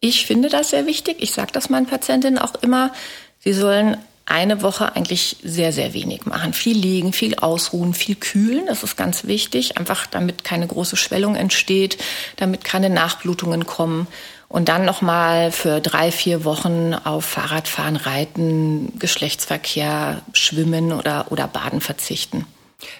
Ich 0.00 0.26
finde 0.26 0.48
das 0.48 0.70
sehr 0.70 0.86
wichtig. 0.86 1.16
Ich 1.18 1.32
sage 1.32 1.52
das 1.52 1.70
meinen 1.70 1.86
Patientinnen 1.86 2.38
auch 2.38 2.54
immer. 2.62 2.92
Sie 3.40 3.52
sollen 3.52 3.96
eine 4.30 4.62
Woche 4.62 4.94
eigentlich 4.94 5.36
sehr, 5.42 5.72
sehr 5.72 5.92
wenig 5.92 6.24
machen. 6.24 6.52
Viel 6.52 6.76
liegen, 6.76 7.12
viel 7.12 7.34
ausruhen, 7.36 7.94
viel 7.94 8.14
kühlen. 8.14 8.66
Das 8.66 8.82
ist 8.82 8.96
ganz 8.96 9.24
wichtig, 9.24 9.76
einfach 9.78 10.06
damit 10.06 10.44
keine 10.44 10.66
große 10.66 10.96
Schwellung 10.96 11.36
entsteht, 11.36 11.98
damit 12.36 12.64
keine 12.64 12.90
Nachblutungen 12.90 13.66
kommen. 13.66 14.06
Und 14.48 14.68
dann 14.68 14.84
nochmal 14.84 15.52
für 15.52 15.80
drei, 15.80 16.10
vier 16.10 16.44
Wochen 16.44 16.94
auf 16.94 17.24
Fahrradfahren, 17.24 17.96
Reiten, 17.96 18.98
Geschlechtsverkehr, 18.98 20.22
Schwimmen 20.32 20.92
oder, 20.92 21.26
oder 21.30 21.46
Baden 21.46 21.80
verzichten. 21.80 22.46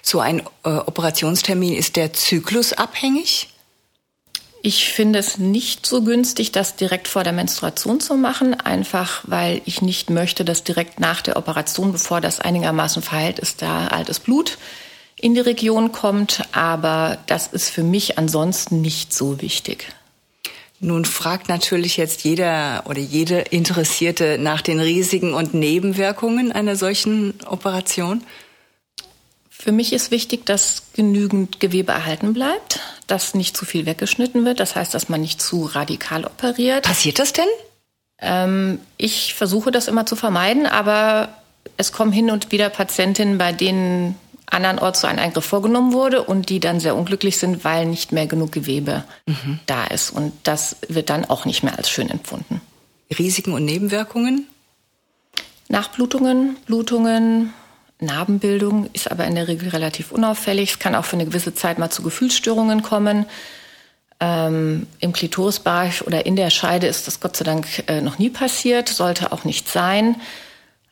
So 0.01 0.19
ein 0.19 0.41
äh, 0.63 0.69
Operationstermin 0.69 1.73
ist 1.73 1.95
der 1.95 2.13
Zyklus 2.13 2.73
abhängig? 2.73 3.49
Ich 4.63 4.91
finde 4.91 5.17
es 5.17 5.39
nicht 5.39 5.87
so 5.87 6.03
günstig, 6.03 6.51
das 6.51 6.75
direkt 6.75 7.07
vor 7.07 7.23
der 7.23 7.33
Menstruation 7.33 7.99
zu 7.99 8.15
machen, 8.15 8.53
einfach 8.53 9.23
weil 9.25 9.61
ich 9.65 9.81
nicht 9.81 10.11
möchte, 10.11 10.45
dass 10.45 10.63
direkt 10.63 10.99
nach 10.99 11.21
der 11.21 11.37
Operation, 11.37 11.91
bevor 11.91 12.21
das 12.21 12.39
einigermaßen 12.39 13.01
verheilt 13.01 13.39
ist, 13.39 13.63
da 13.63 13.87
altes 13.87 14.19
Blut 14.19 14.59
in 15.15 15.33
die 15.33 15.39
Region 15.39 15.91
kommt. 15.91 16.43
Aber 16.51 17.17
das 17.25 17.47
ist 17.47 17.69
für 17.69 17.83
mich 17.83 18.19
ansonsten 18.19 18.81
nicht 18.81 19.13
so 19.13 19.41
wichtig. 19.41 19.87
Nun 20.79 21.05
fragt 21.05 21.47
natürlich 21.47 21.97
jetzt 21.97 22.23
jeder 22.23 22.83
oder 22.85 22.99
jede 22.99 23.39
Interessierte 23.39 24.37
nach 24.39 24.61
den 24.61 24.79
Risiken 24.79 25.33
und 25.33 25.55
Nebenwirkungen 25.55 26.51
einer 26.51 26.75
solchen 26.75 27.33
Operation. 27.47 28.23
Für 29.61 29.71
mich 29.71 29.93
ist 29.93 30.09
wichtig, 30.09 30.43
dass 30.47 30.81
genügend 30.93 31.59
Gewebe 31.59 31.91
erhalten 31.91 32.33
bleibt, 32.33 32.79
dass 33.05 33.35
nicht 33.35 33.55
zu 33.55 33.63
viel 33.63 33.85
weggeschnitten 33.85 34.43
wird. 34.43 34.59
Das 34.59 34.75
heißt, 34.75 34.91
dass 34.91 35.07
man 35.07 35.21
nicht 35.21 35.39
zu 35.39 35.65
radikal 35.65 36.25
operiert. 36.25 36.83
Passiert 36.83 37.19
das 37.19 37.31
denn? 37.31 37.45
Ähm, 38.17 38.79
ich 38.97 39.35
versuche 39.35 39.69
das 39.69 39.87
immer 39.87 40.07
zu 40.07 40.15
vermeiden, 40.15 40.65
aber 40.65 41.29
es 41.77 41.91
kommen 41.91 42.11
hin 42.11 42.31
und 42.31 42.51
wieder 42.51 42.69
Patientinnen, 42.69 43.37
bei 43.37 43.51
denen 43.51 44.15
andernorts 44.47 45.01
so 45.01 45.07
ein 45.07 45.19
Eingriff 45.19 45.45
vorgenommen 45.45 45.93
wurde 45.93 46.23
und 46.23 46.49
die 46.49 46.59
dann 46.59 46.79
sehr 46.79 46.95
unglücklich 46.95 47.37
sind, 47.37 47.63
weil 47.63 47.85
nicht 47.85 48.11
mehr 48.11 48.25
genug 48.25 48.51
Gewebe 48.51 49.03
da 49.67 49.85
ist. 49.85 50.09
Und 50.09 50.33
das 50.41 50.75
wird 50.87 51.11
dann 51.11 51.23
auch 51.25 51.45
nicht 51.45 51.61
mehr 51.61 51.77
als 51.77 51.87
schön 51.87 52.09
empfunden. 52.09 52.61
Risiken 53.15 53.53
und 53.53 53.65
Nebenwirkungen? 53.65 54.47
Nachblutungen, 55.67 56.57
Blutungen, 56.65 57.53
Narbenbildung 58.01 58.89
ist 58.93 59.09
aber 59.09 59.25
in 59.25 59.35
der 59.35 59.47
Regel 59.47 59.69
relativ 59.69 60.11
unauffällig. 60.11 60.71
Es 60.71 60.79
kann 60.79 60.95
auch 60.95 61.05
für 61.05 61.15
eine 61.15 61.25
gewisse 61.25 61.53
Zeit 61.53 61.79
mal 61.79 61.89
zu 61.89 62.01
Gefühlsstörungen 62.03 62.81
kommen. 62.81 63.25
Ähm, 64.19 64.87
Im 64.99 65.13
Klitorisbereich 65.13 66.05
oder 66.05 66.25
in 66.25 66.35
der 66.35 66.49
Scheide 66.49 66.87
ist 66.87 67.07
das 67.07 67.19
Gott 67.19 67.35
sei 67.35 67.45
Dank 67.45 67.83
äh, 67.87 68.01
noch 68.01 68.19
nie 68.19 68.29
passiert, 68.29 68.89
sollte 68.89 69.31
auch 69.31 69.45
nicht 69.45 69.69
sein. 69.69 70.15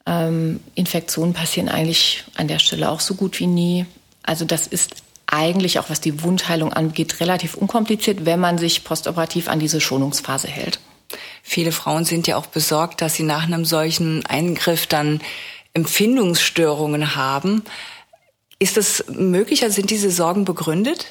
Ähm, 0.06 0.62
Infektionen 0.76 1.34
passieren 1.34 1.70
eigentlich 1.70 2.24
an 2.36 2.48
der 2.48 2.60
Stelle 2.60 2.90
auch 2.90 3.00
so 3.00 3.16
gut 3.16 3.40
wie 3.40 3.48
nie. 3.48 3.86
Also 4.24 4.46
das 4.46 4.66
ist 4.66 4.96
eigentlich 5.28 5.80
auch 5.80 5.90
was 5.90 6.02
die 6.02 6.24
Wundheilung 6.24 6.74
angeht 6.74 7.20
relativ 7.20 7.56
unkompliziert, 7.56 8.26
wenn 8.26 8.40
man 8.40 8.58
sich 8.58 8.84
postoperativ 8.84 9.48
an 9.48 9.60
diese 9.60 9.80
Schonungsphase 9.80 10.48
hält. 10.48 10.80
Viele 11.44 11.72
Frauen 11.72 12.06
sind 12.06 12.28
ja 12.28 12.38
auch 12.38 12.48
besorgt, 12.48 13.02
dass 13.02 13.16
sie 13.16 13.24
nach 13.24 13.44
einem 13.44 13.66
solchen 13.66 14.26
Eingriff 14.26 14.88
dann 14.88 15.22
Empfindungsstörungen 15.74 17.16
haben. 17.16 17.64
Ist 18.60 18.78
das 18.78 19.06
möglich? 19.08 19.64
Also 19.64 19.76
sind 19.76 19.90
diese 19.90 20.12
Sorgen 20.12 20.46
begründet? 20.46 21.06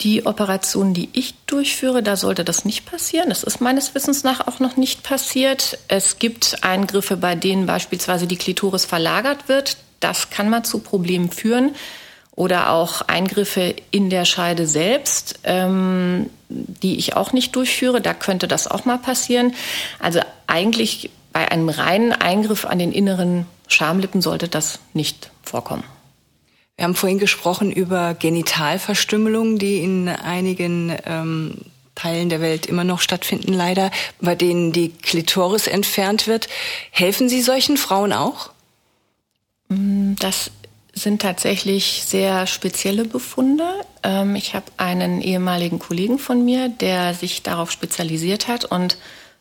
Die 0.00 0.26
Operationen, 0.26 0.92
die 0.92 1.08
ich 1.12 1.34
durchführe, 1.46 2.02
da 2.02 2.16
sollte 2.16 2.44
das 2.44 2.64
nicht 2.64 2.84
passieren. 2.84 3.30
Das 3.30 3.42
ist 3.42 3.60
meines 3.60 3.94
Wissens 3.94 4.22
nach 4.22 4.46
auch 4.46 4.60
noch 4.60 4.76
nicht 4.76 5.02
passiert. 5.02 5.78
Es 5.88 6.18
gibt 6.18 6.58
Eingriffe, 6.62 7.16
bei 7.16 7.34
denen 7.34 7.66
beispielsweise 7.66 8.26
die 8.26 8.36
Klitoris 8.36 8.84
verlagert 8.84 9.48
wird. 9.48 9.76
Das 10.00 10.30
kann 10.30 10.50
mal 10.50 10.62
zu 10.62 10.80
Problemen 10.80 11.30
führen. 11.30 11.74
Oder 12.36 12.70
auch 12.70 13.02
Eingriffe 13.02 13.76
in 13.92 14.10
der 14.10 14.24
Scheide 14.24 14.66
selbst, 14.66 15.38
ähm, 15.44 16.28
die 16.48 16.96
ich 16.96 17.16
auch 17.16 17.32
nicht 17.32 17.54
durchführe. 17.54 18.00
Da 18.00 18.12
könnte 18.12 18.48
das 18.48 18.66
auch 18.66 18.84
mal 18.84 18.98
passieren. 18.98 19.54
Also 20.00 20.20
eigentlich 20.48 21.10
bei 21.34 21.50
einem 21.50 21.68
reinen 21.68 22.12
Eingriff 22.12 22.64
an 22.64 22.78
den 22.78 22.92
inneren 22.92 23.46
Schamlippen 23.66 24.22
sollte 24.22 24.48
das 24.48 24.78
nicht 24.92 25.32
vorkommen. 25.42 25.82
Wir 26.76 26.84
haben 26.84 26.94
vorhin 26.94 27.18
gesprochen 27.18 27.72
über 27.72 28.14
Genitalverstümmelungen, 28.14 29.58
die 29.58 29.78
in 29.78 30.08
einigen 30.08 30.96
ähm, 31.04 31.56
Teilen 31.96 32.28
der 32.28 32.40
Welt 32.40 32.66
immer 32.66 32.84
noch 32.84 33.00
stattfinden, 33.00 33.52
leider, 33.52 33.90
bei 34.20 34.36
denen 34.36 34.72
die 34.72 34.90
Klitoris 34.90 35.66
entfernt 35.66 36.28
wird. 36.28 36.46
Helfen 36.92 37.28
Sie 37.28 37.42
solchen 37.42 37.76
Frauen 37.76 38.12
auch? 38.12 38.50
Mm, 39.68 40.14
das 40.20 40.52
sind 40.92 41.20
tatsächlich 41.20 42.04
sehr 42.06 42.46
spezielle 42.46 43.04
Befunde. 43.06 43.68
Ähm, 44.04 44.36
ich 44.36 44.54
habe 44.54 44.66
einen 44.76 45.20
ehemaligen 45.20 45.80
Kollegen 45.80 46.20
von 46.20 46.44
mir, 46.44 46.68
der 46.68 47.12
sich 47.12 47.42
darauf 47.42 47.72
spezialisiert 47.72 48.46
hat 48.46 48.64
und 48.64 48.98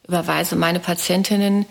überweise 0.08 0.56
meine 0.56 0.80
Patientinnen 0.80 1.66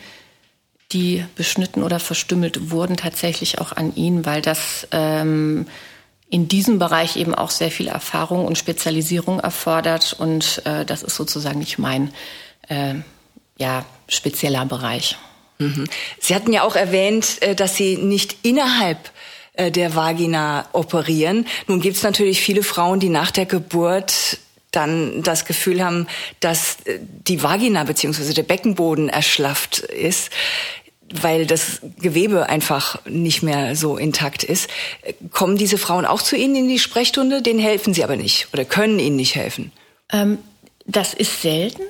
die 0.93 1.25
beschnitten 1.37 1.83
oder 1.83 1.99
verstümmelt 2.01 2.71
wurden, 2.71 2.97
tatsächlich 2.97 3.59
auch 3.61 3.73
an 3.73 3.95
ihn, 3.95 4.27
weil 4.27 4.43
das 4.43 4.87
ähm, 4.93 5.67
in 6.29 6.49
diesem 6.49 6.79
Bereich 6.79 7.17
eben 7.17 7.35
auch 7.35 7.51
sehr 7.51 7.71
viel 7.71 7.89
Erfahrung 7.89 8.47
und 8.47 8.59
Spezialisierung 8.59 9.41
erfordert. 9.41 10.15
Und 10.19 10.63
äh, 10.65 10.85
das 10.85 11.03
ist 11.03 11.17
sozusagen 11.17 11.59
nicht 11.59 11.79
mein 11.79 12.13
äh, 12.69 12.95
ja, 13.59 13.85
spezieller 14.09 14.65
Bereich. 14.67 15.17
Mhm. 15.59 15.85
Sie 16.19 16.35
hatten 16.35 16.53
ja 16.53 16.63
auch 16.63 16.77
erwähnt, 16.77 17.43
äh, 17.43 17.55
dass 17.55 17.77
Sie 17.77 17.97
nicht 17.97 18.37
innerhalb 18.43 19.11
äh, 19.55 19.71
der 19.71 19.95
Vagina 19.95 20.67
operieren. 20.73 21.47
Nun 21.67 21.81
gibt 21.81 21.97
es 21.97 22.03
natürlich 22.03 22.41
viele 22.41 22.63
Frauen, 22.63 23.01
die 23.01 23.11
nach 23.11 23.31
der 23.31 23.47
Geburt 23.47 24.39
dann 24.73 25.23
das 25.23 25.45
Gefühl 25.45 25.85
haben, 25.85 26.07
dass 26.41 26.79
äh, 26.85 26.99
die 27.01 27.43
Vagina 27.43 27.85
bzw. 27.85 28.33
der 28.33 28.43
Beckenboden 28.43 29.09
erschlafft 29.09 29.79
ist 29.79 30.31
weil 31.21 31.47
das 31.47 31.81
Gewebe 32.01 32.49
einfach 32.49 33.05
nicht 33.05 33.43
mehr 33.43 33.77
so 33.77 33.97
intakt 33.97 34.45
ist. 34.45 34.71
Kommen 35.31 35.59
diese 35.59 35.79
Frauen 35.79 36.07
auch 36.07 36.23
zu 36.23 36.37
Ihnen 36.37 36.57
in 36.57 36.69
die 36.69 36.79
Sprechstunde? 36.79 37.43
Denen 37.43 37.61
helfen 37.61 37.93
Sie 37.93 38.03
aber 38.03 38.17
nicht 38.17 38.49
oder 38.53 38.65
können 38.65 38.99
Ihnen 38.99 39.17
nicht 39.17 39.35
helfen? 39.35 39.73
Ähm, 40.11 40.39
das 40.87 41.15
ist 41.15 41.43
selten, 41.43 41.83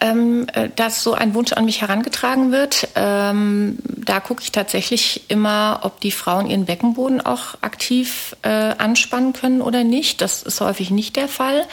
ähm, 0.00 0.46
äh, 0.52 0.68
dass 0.74 1.02
so 1.02 1.14
ein 1.14 1.34
Wunsch 1.34 1.52
an 1.52 1.64
mich 1.64 1.80
herangetragen 1.82 2.52
wird. 2.52 2.88
Ähm, 2.94 3.78
da 3.84 4.20
gucke 4.20 4.42
ich 4.42 4.52
tatsächlich 4.52 5.24
immer, 5.28 5.80
ob 5.82 6.00
die 6.00 6.10
Frauen 6.10 6.48
ihren 6.48 6.64
Beckenboden 6.64 7.20
auch 7.20 7.54
aktiv 7.60 8.36
äh, 8.42 8.48
anspannen 8.48 9.32
können 9.32 9.62
oder 9.62 9.84
nicht. 9.84 10.20
Das 10.20 10.42
ist 10.42 10.60
häufig 10.60 10.90
nicht 10.90 11.16
der 11.16 11.28
Fall. 11.28 11.66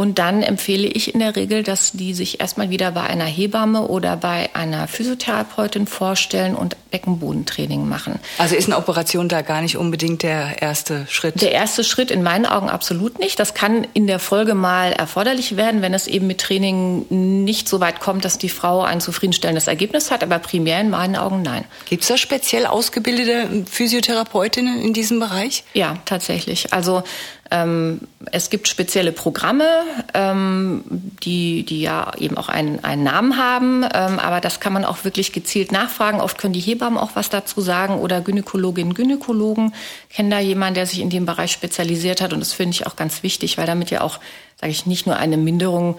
Und 0.00 0.18
dann 0.18 0.42
empfehle 0.42 0.86
ich 0.86 1.12
in 1.12 1.20
der 1.20 1.36
Regel, 1.36 1.62
dass 1.62 1.92
die 1.92 2.14
sich 2.14 2.40
erstmal 2.40 2.70
wieder 2.70 2.90
bei 2.92 3.02
einer 3.02 3.26
Hebamme 3.26 3.82
oder 3.82 4.16
bei 4.16 4.48
einer 4.54 4.88
Physiotherapeutin 4.88 5.86
vorstellen 5.86 6.54
und 6.54 6.74
Beckenbodentraining 6.90 7.86
machen. 7.86 8.18
Also 8.38 8.56
ist 8.56 8.64
eine 8.64 8.78
Operation 8.78 9.28
da 9.28 9.42
gar 9.42 9.60
nicht 9.60 9.76
unbedingt 9.76 10.22
der 10.22 10.62
erste 10.62 11.06
Schritt? 11.10 11.42
Der 11.42 11.52
erste 11.52 11.84
Schritt 11.84 12.10
in 12.10 12.22
meinen 12.22 12.46
Augen 12.46 12.70
absolut 12.70 13.18
nicht. 13.18 13.38
Das 13.38 13.52
kann 13.52 13.86
in 13.92 14.06
der 14.06 14.20
Folge 14.20 14.54
mal 14.54 14.92
erforderlich 14.92 15.58
werden, 15.58 15.82
wenn 15.82 15.92
es 15.92 16.06
eben 16.06 16.26
mit 16.26 16.40
Training 16.40 17.04
nicht 17.44 17.68
so 17.68 17.80
weit 17.80 18.00
kommt, 18.00 18.24
dass 18.24 18.38
die 18.38 18.48
Frau 18.48 18.80
ein 18.80 19.02
zufriedenstellendes 19.02 19.66
Ergebnis 19.66 20.10
hat. 20.10 20.22
Aber 20.22 20.38
primär 20.38 20.80
in 20.80 20.88
meinen 20.88 21.16
Augen 21.16 21.42
nein. 21.42 21.66
Gibt 21.90 22.04
es 22.04 22.08
da 22.08 22.16
speziell 22.16 22.64
ausgebildete 22.64 23.66
Physiotherapeutinnen 23.70 24.80
in 24.80 24.94
diesem 24.94 25.20
Bereich? 25.20 25.62
Ja, 25.74 25.98
tatsächlich. 26.06 26.72
Also 26.72 27.02
ähm, 27.50 28.00
es 28.30 28.50
gibt 28.50 28.68
spezielle 28.68 29.12
Programme, 29.12 29.68
ähm, 30.14 30.84
die, 30.88 31.64
die 31.64 31.80
ja 31.80 32.12
eben 32.18 32.36
auch 32.36 32.48
einen, 32.48 32.84
einen 32.84 33.02
Namen 33.02 33.36
haben, 33.36 33.82
ähm, 33.82 34.18
aber 34.18 34.40
das 34.40 34.60
kann 34.60 34.72
man 34.72 34.84
auch 34.84 35.04
wirklich 35.04 35.32
gezielt 35.32 35.72
nachfragen. 35.72 36.20
Oft 36.20 36.38
können 36.38 36.52
die 36.52 36.60
Hebammen 36.60 36.98
auch 36.98 37.10
was 37.14 37.28
dazu 37.28 37.60
sagen 37.60 37.98
oder 37.98 38.20
Gynäkologinnen, 38.20 38.94
Gynäkologen 38.94 39.74
kennen 40.10 40.30
da 40.30 40.38
jemanden, 40.38 40.74
der 40.74 40.86
sich 40.86 41.00
in 41.00 41.10
dem 41.10 41.26
Bereich 41.26 41.50
spezialisiert 41.50 42.20
hat 42.20 42.32
und 42.32 42.40
das 42.40 42.52
finde 42.52 42.74
ich 42.74 42.86
auch 42.86 42.96
ganz 42.96 43.22
wichtig, 43.22 43.58
weil 43.58 43.66
damit 43.66 43.90
ja 43.90 44.02
auch, 44.02 44.20
sage 44.60 44.72
ich, 44.72 44.86
nicht 44.86 45.06
nur 45.06 45.16
eine 45.16 45.36
Minderung 45.36 45.98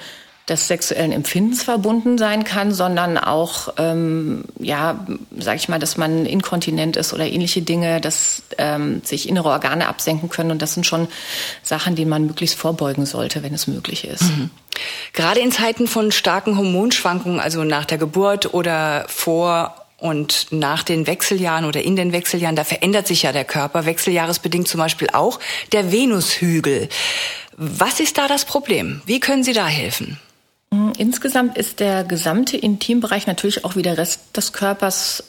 des 0.51 0.67
sexuellen 0.67 1.11
Empfindens 1.11 1.63
verbunden 1.63 2.17
sein 2.17 2.43
kann, 2.43 2.73
sondern 2.73 3.17
auch, 3.17 3.73
ähm, 3.77 4.43
ja, 4.59 5.07
sag 5.39 5.55
ich 5.55 5.69
mal, 5.69 5.79
dass 5.79 5.97
man 5.97 6.25
inkontinent 6.25 6.97
ist 6.97 7.13
oder 7.13 7.25
ähnliche 7.25 7.61
Dinge, 7.61 8.01
dass 8.01 8.43
ähm, 8.57 9.01
sich 9.03 9.29
innere 9.29 9.49
Organe 9.49 9.87
absenken 9.87 10.29
können. 10.29 10.51
Und 10.51 10.61
das 10.61 10.73
sind 10.73 10.85
schon 10.85 11.07
Sachen, 11.63 11.95
denen 11.95 12.09
man 12.09 12.25
möglichst 12.25 12.57
vorbeugen 12.57 13.05
sollte, 13.05 13.43
wenn 13.43 13.53
es 13.53 13.67
möglich 13.67 14.05
ist. 14.05 14.23
Mhm. 14.23 14.49
Gerade 15.13 15.39
in 15.39 15.51
Zeiten 15.51 15.87
von 15.87 16.11
starken 16.11 16.57
Hormonschwankungen, 16.57 17.39
also 17.39 17.63
nach 17.63 17.85
der 17.85 17.97
Geburt 17.97 18.53
oder 18.53 19.05
vor 19.07 19.75
und 19.97 20.47
nach 20.49 20.83
den 20.83 21.07
Wechseljahren 21.07 21.63
oder 21.63 21.81
in 21.81 21.95
den 21.95 22.11
Wechseljahren, 22.11 22.55
da 22.55 22.63
verändert 22.63 23.07
sich 23.07 23.23
ja 23.23 23.31
der 23.31 23.45
Körper, 23.45 23.85
wechseljahresbedingt 23.85 24.67
zum 24.67 24.79
Beispiel 24.79 25.09
auch 25.13 25.39
der 25.71 25.91
Venushügel. 25.91 26.89
Was 27.55 27.99
ist 27.99 28.17
da 28.17 28.27
das 28.27 28.43
Problem? 28.43 29.01
Wie 29.05 29.19
können 29.19 29.43
Sie 29.43 29.53
da 29.53 29.67
helfen? 29.67 30.19
Mm, 30.71 30.91
insgesamt 30.97 31.57
ist 31.57 31.79
der 31.79 32.03
gesamte 32.03 32.57
Intimbereich 32.57 33.27
natürlich 33.27 33.65
auch 33.65 33.75
wie 33.75 33.81
der 33.81 33.97
Rest 33.97 34.35
des 34.35 34.53
Körpers 34.53 35.23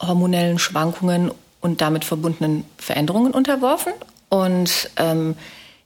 hormonellen 0.00 0.58
Schwankungen 0.58 1.30
und 1.60 1.80
damit 1.80 2.04
verbundenen 2.04 2.64
Veränderungen 2.76 3.32
unterworfen. 3.32 3.92
Und 4.28 4.90
ähm, 4.96 5.36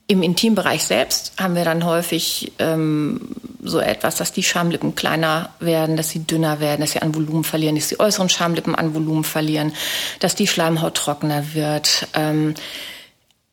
im 0.07 0.23
Intimbereich 0.23 0.83
selbst 0.85 1.33
haben 1.37 1.55
wir 1.55 1.65
dann 1.65 1.85
häufig 1.85 2.53
ähm, 2.59 3.35
so 3.61 3.79
etwas, 3.79 4.15
dass 4.15 4.31
die 4.31 4.43
Schamlippen 4.43 4.95
kleiner 4.95 5.49
werden, 5.59 5.97
dass 5.97 6.09
sie 6.09 6.23
dünner 6.23 6.59
werden, 6.59 6.81
dass 6.81 6.91
sie 6.91 7.01
an 7.01 7.13
Volumen 7.13 7.43
verlieren, 7.43 7.75
dass 7.75 7.89
die 7.89 7.99
äußeren 7.99 8.29
Schamlippen 8.29 8.73
an 8.73 8.95
Volumen 8.95 9.25
verlieren, 9.25 9.73
dass 10.19 10.35
die 10.35 10.47
Schleimhaut 10.47 10.95
trockener 10.95 11.53
wird. 11.53 12.07
Ähm, 12.13 12.55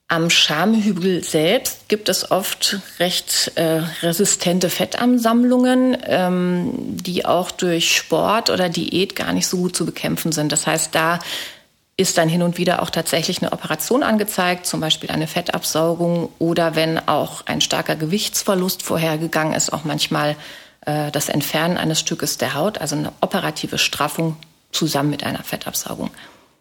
am 0.08 0.28
Schamhügel 0.28 1.24
selbst 1.24 1.88
gibt 1.88 2.08
es 2.08 2.30
oft 2.30 2.78
recht 2.98 3.52
äh, 3.54 3.82
resistente 4.02 4.68
Fettansammlungen, 4.68 5.96
ähm, 6.06 6.72
die 6.76 7.24
auch 7.24 7.50
durch 7.50 7.96
Sport 7.96 8.50
oder 8.50 8.68
Diät 8.68 9.16
gar 9.16 9.32
nicht 9.32 9.46
so 9.46 9.56
gut 9.56 9.74
zu 9.74 9.86
bekämpfen 9.86 10.32
sind. 10.32 10.52
Das 10.52 10.66
heißt, 10.66 10.94
da 10.94 11.20
ist 11.96 12.18
dann 12.18 12.28
hin 12.28 12.42
und 12.42 12.58
wieder 12.58 12.82
auch 12.82 12.90
tatsächlich 12.90 13.40
eine 13.40 13.52
Operation 13.52 14.02
angezeigt, 14.02 14.66
zum 14.66 14.80
Beispiel 14.80 15.10
eine 15.10 15.26
Fettabsaugung 15.26 16.28
oder 16.38 16.74
wenn 16.74 16.98
auch 17.08 17.46
ein 17.46 17.60
starker 17.60 17.96
Gewichtsverlust 17.96 18.82
vorhergegangen 18.82 19.54
ist, 19.54 19.72
auch 19.72 19.84
manchmal 19.84 20.36
äh, 20.86 21.10
das 21.12 21.28
Entfernen 21.28 21.78
eines 21.78 22.00
Stückes 22.00 22.36
der 22.36 22.54
Haut, 22.54 22.78
also 22.78 22.96
eine 22.96 23.12
operative 23.20 23.78
Straffung 23.78 24.36
zusammen 24.72 25.10
mit 25.10 25.24
einer 25.24 25.44
Fettabsaugung. 25.44 26.10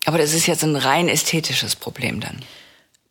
Aber 0.06 0.18
das 0.18 0.34
ist 0.34 0.48
jetzt 0.48 0.64
ein 0.64 0.76
rein 0.76 1.10
ästhetisches 1.10 1.76
Problem 1.76 2.20
dann. 2.20 2.40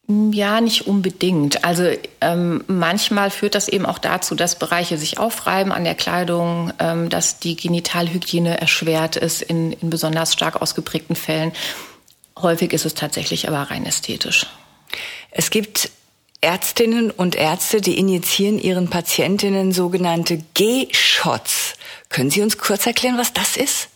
Ja, 0.09 0.61
nicht 0.61 0.87
unbedingt. 0.87 1.65
Also 1.65 1.85
ähm, 2.21 2.65
manchmal 2.67 3.31
führt 3.31 3.55
das 3.55 3.69
eben 3.69 3.87
auch 3.87 3.99
dazu, 3.99 4.35
dass 4.35 4.59
Bereiche 4.59 4.99
sich 4.99 5.19
aufreiben 5.19 5.73
an 5.73 5.85
der 5.85 5.95
Kleidung, 5.95 6.73
ähm, 6.81 7.09
dass 7.09 7.39
die 7.39 7.55
Genitalhygiene 7.55 8.61
erschwert 8.61 9.17
ist 9.17 9.43
in, 9.43 9.73
in 9.73 9.91
besonders 9.91 10.33
stark 10.33 10.61
ausgeprägten 10.61 11.15
Fällen. 11.15 11.53
Häufig 12.37 12.73
ist 12.73 12.85
es 12.85 12.95
tatsächlich 12.95 13.47
aber 13.47 13.71
rein 13.71 13.87
ästhetisch. 13.87 14.47
Es 15.31 15.51
gibt 15.51 15.91
Ärztinnen 16.41 17.13
und 17.13 17.37
Ärzte, 17.37 17.81
die 17.81 17.97
injizieren 17.97 18.59
ihren 18.59 18.91
Patientinnen 18.91 19.73
sogenannte 19.73 20.43
G-Shots. 20.55 21.75
Können 22.09 22.31
Sie 22.31 22.43
uns 22.43 22.59
kurz 22.59 22.85
erklären, 22.85 23.17
was 23.17 23.33
das 23.33 23.57
ist? 23.57 23.89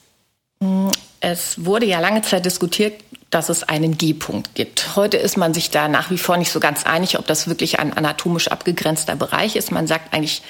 Es 1.20 1.64
wurde 1.64 1.86
ja 1.86 1.98
lange 1.98 2.22
Zeit 2.22 2.46
diskutiert, 2.46 3.02
dass 3.30 3.48
es 3.48 3.64
einen 3.64 3.98
G-Punkt 3.98 4.54
gibt. 4.54 4.96
Heute 4.96 5.16
ist 5.16 5.36
man 5.36 5.52
sich 5.52 5.70
da 5.70 5.88
nach 5.88 6.10
wie 6.10 6.18
vor 6.18 6.36
nicht 6.36 6.52
so 6.52 6.60
ganz 6.60 6.84
einig, 6.86 7.18
ob 7.18 7.26
das 7.26 7.48
wirklich 7.48 7.78
ein 7.78 7.92
anatomisch 7.92 8.48
abgegrenzter 8.48 9.16
Bereich 9.16 9.56
ist. 9.56 9.72
Man 9.72 9.86
sagt 9.86 10.14
eigentlich 10.14 10.42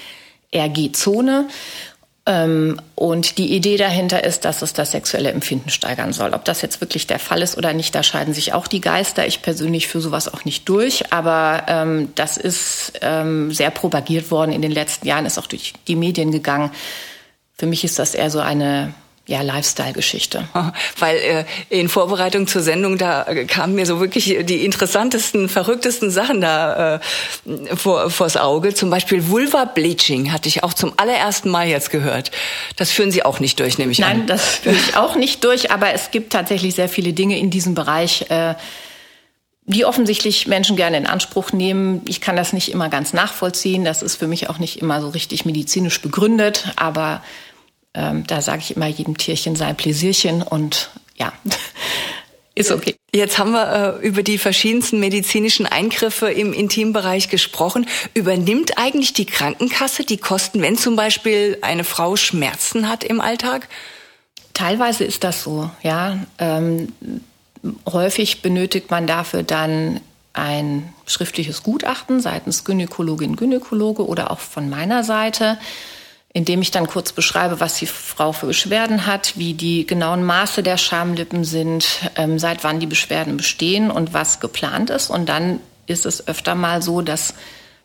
eher 0.50 0.68
G-Zone. 0.68 1.48
Ähm, 2.28 2.80
und 2.96 3.38
die 3.38 3.54
Idee 3.54 3.76
dahinter 3.76 4.24
ist, 4.24 4.44
dass 4.44 4.60
es 4.60 4.72
das 4.72 4.90
sexuelle 4.90 5.30
Empfinden 5.30 5.70
steigern 5.70 6.12
soll. 6.12 6.34
Ob 6.34 6.44
das 6.44 6.60
jetzt 6.60 6.80
wirklich 6.80 7.06
der 7.06 7.20
Fall 7.20 7.40
ist 7.40 7.56
oder 7.56 7.72
nicht, 7.72 7.94
da 7.94 8.02
scheiden 8.02 8.34
sich 8.34 8.52
auch 8.52 8.66
die 8.66 8.80
Geister. 8.80 9.26
Ich 9.26 9.42
persönlich 9.42 9.86
für 9.86 10.00
sowas 10.00 10.32
auch 10.32 10.44
nicht 10.44 10.68
durch, 10.68 11.12
aber 11.12 11.62
ähm, 11.68 12.10
das 12.16 12.36
ist 12.36 12.94
ähm, 13.00 13.52
sehr 13.52 13.70
propagiert 13.70 14.30
worden 14.32 14.52
in 14.52 14.60
den 14.60 14.72
letzten 14.72 15.06
Jahren, 15.06 15.24
ist 15.24 15.38
auch 15.38 15.46
durch 15.46 15.74
die 15.86 15.96
Medien 15.96 16.32
gegangen. 16.32 16.72
Für 17.56 17.66
mich 17.66 17.84
ist 17.84 17.98
das 18.00 18.14
eher 18.14 18.30
so 18.30 18.40
eine 18.40 18.92
ja, 19.26 19.42
Lifestyle-Geschichte. 19.42 20.48
Weil 20.98 21.16
äh, 21.16 21.44
in 21.68 21.88
Vorbereitung 21.88 22.46
zur 22.46 22.62
Sendung, 22.62 22.96
da 22.96 23.24
äh, 23.24 23.44
kamen 23.44 23.74
mir 23.74 23.84
so 23.84 23.98
wirklich 23.98 24.36
die 24.42 24.64
interessantesten, 24.64 25.48
verrücktesten 25.48 26.10
Sachen 26.10 26.40
da 26.40 26.96
äh, 26.96 27.00
vor, 27.76 28.10
vors 28.10 28.36
Auge. 28.36 28.72
Zum 28.74 28.88
Beispiel 28.88 29.28
Vulva-Bleaching 29.28 30.32
hatte 30.32 30.48
ich 30.48 30.62
auch 30.62 30.74
zum 30.74 30.92
allerersten 30.96 31.50
Mal 31.50 31.66
jetzt 31.66 31.90
gehört. 31.90 32.30
Das 32.76 32.92
führen 32.92 33.10
Sie 33.10 33.24
auch 33.24 33.40
nicht 33.40 33.58
durch, 33.58 33.78
nehme 33.78 33.90
ich 33.90 33.98
Nein, 33.98 34.10
an. 34.10 34.18
Nein, 34.18 34.26
das 34.28 34.44
führe 34.56 34.76
ich 34.76 34.96
auch 34.96 35.16
nicht 35.16 35.42
durch, 35.42 35.72
aber 35.72 35.92
es 35.92 36.12
gibt 36.12 36.32
tatsächlich 36.32 36.76
sehr 36.76 36.88
viele 36.88 37.12
Dinge 37.12 37.38
in 37.38 37.50
diesem 37.50 37.74
Bereich, 37.74 38.30
äh, 38.30 38.54
die 39.68 39.84
offensichtlich 39.84 40.46
Menschen 40.46 40.76
gerne 40.76 40.96
in 40.96 41.06
Anspruch 41.06 41.52
nehmen. 41.52 42.02
Ich 42.06 42.20
kann 42.20 42.36
das 42.36 42.52
nicht 42.52 42.70
immer 42.70 42.88
ganz 42.88 43.12
nachvollziehen. 43.12 43.84
Das 43.84 44.02
ist 44.02 44.14
für 44.14 44.28
mich 44.28 44.48
auch 44.48 44.58
nicht 44.58 44.80
immer 44.80 45.00
so 45.00 45.08
richtig 45.08 45.44
medizinisch 45.44 46.00
begründet, 46.00 46.72
aber 46.76 47.22
ähm, 47.96 48.26
da 48.26 48.42
sage 48.42 48.60
ich 48.60 48.76
immer 48.76 48.86
jedem 48.86 49.16
Tierchen 49.16 49.56
sein 49.56 49.76
Pläsierchen 49.76 50.42
und 50.42 50.90
ja, 51.16 51.32
ist 52.54 52.70
okay. 52.70 52.94
Jetzt 53.14 53.38
haben 53.38 53.52
wir 53.52 53.98
äh, 54.02 54.06
über 54.06 54.22
die 54.22 54.36
verschiedensten 54.36 55.00
medizinischen 55.00 55.64
Eingriffe 55.64 56.30
im 56.30 56.52
Intimbereich 56.52 57.30
gesprochen. 57.30 57.88
Übernimmt 58.12 58.76
eigentlich 58.76 59.14
die 59.14 59.24
Krankenkasse 59.24 60.04
die 60.04 60.18
Kosten, 60.18 60.60
wenn 60.60 60.76
zum 60.76 60.96
Beispiel 60.96 61.58
eine 61.62 61.84
Frau 61.84 62.16
Schmerzen 62.16 62.88
hat 62.88 63.02
im 63.02 63.22
Alltag? 63.22 63.68
Teilweise 64.52 65.04
ist 65.04 65.24
das 65.24 65.42
so, 65.42 65.70
ja. 65.82 66.18
Ähm, 66.38 66.92
häufig 67.90 68.42
benötigt 68.42 68.90
man 68.90 69.06
dafür 69.06 69.42
dann 69.42 70.00
ein 70.34 70.92
schriftliches 71.06 71.62
Gutachten 71.62 72.20
seitens 72.20 72.64
Gynäkologin, 72.64 73.36
Gynäkologe 73.36 74.06
oder 74.06 74.30
auch 74.30 74.38
von 74.38 74.68
meiner 74.68 75.02
Seite 75.02 75.58
indem 76.36 76.60
ich 76.60 76.70
dann 76.70 76.86
kurz 76.86 77.12
beschreibe, 77.12 77.60
was 77.60 77.78
die 77.78 77.86
Frau 77.86 78.30
für 78.32 78.44
Beschwerden 78.44 79.06
hat, 79.06 79.38
wie 79.38 79.54
die 79.54 79.86
genauen 79.86 80.22
Maße 80.22 80.62
der 80.62 80.76
Schamlippen 80.76 81.44
sind, 81.44 82.10
ähm, 82.14 82.38
seit 82.38 82.62
wann 82.62 82.78
die 82.78 82.86
Beschwerden 82.86 83.38
bestehen 83.38 83.90
und 83.90 84.12
was 84.12 84.38
geplant 84.38 84.90
ist. 84.90 85.08
Und 85.08 85.30
dann 85.30 85.60
ist 85.86 86.04
es 86.04 86.28
öfter 86.28 86.54
mal 86.54 86.82
so, 86.82 87.00
dass 87.00 87.32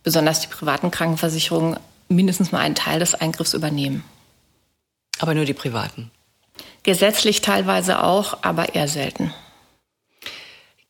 besonders 0.04 0.42
die 0.42 0.48
privaten 0.48 0.92
Krankenversicherungen 0.92 1.80
mindestens 2.10 2.52
mal 2.52 2.60
einen 2.60 2.76
Teil 2.76 3.00
des 3.00 3.16
Eingriffs 3.16 3.54
übernehmen. 3.54 4.04
Aber 5.20 5.34
nur 5.34 5.46
die 5.46 5.54
privaten? 5.54 6.12
Gesetzlich 6.84 7.40
teilweise 7.40 8.04
auch, 8.04 8.40
aber 8.42 8.76
eher 8.76 8.90
selten. 8.90 9.34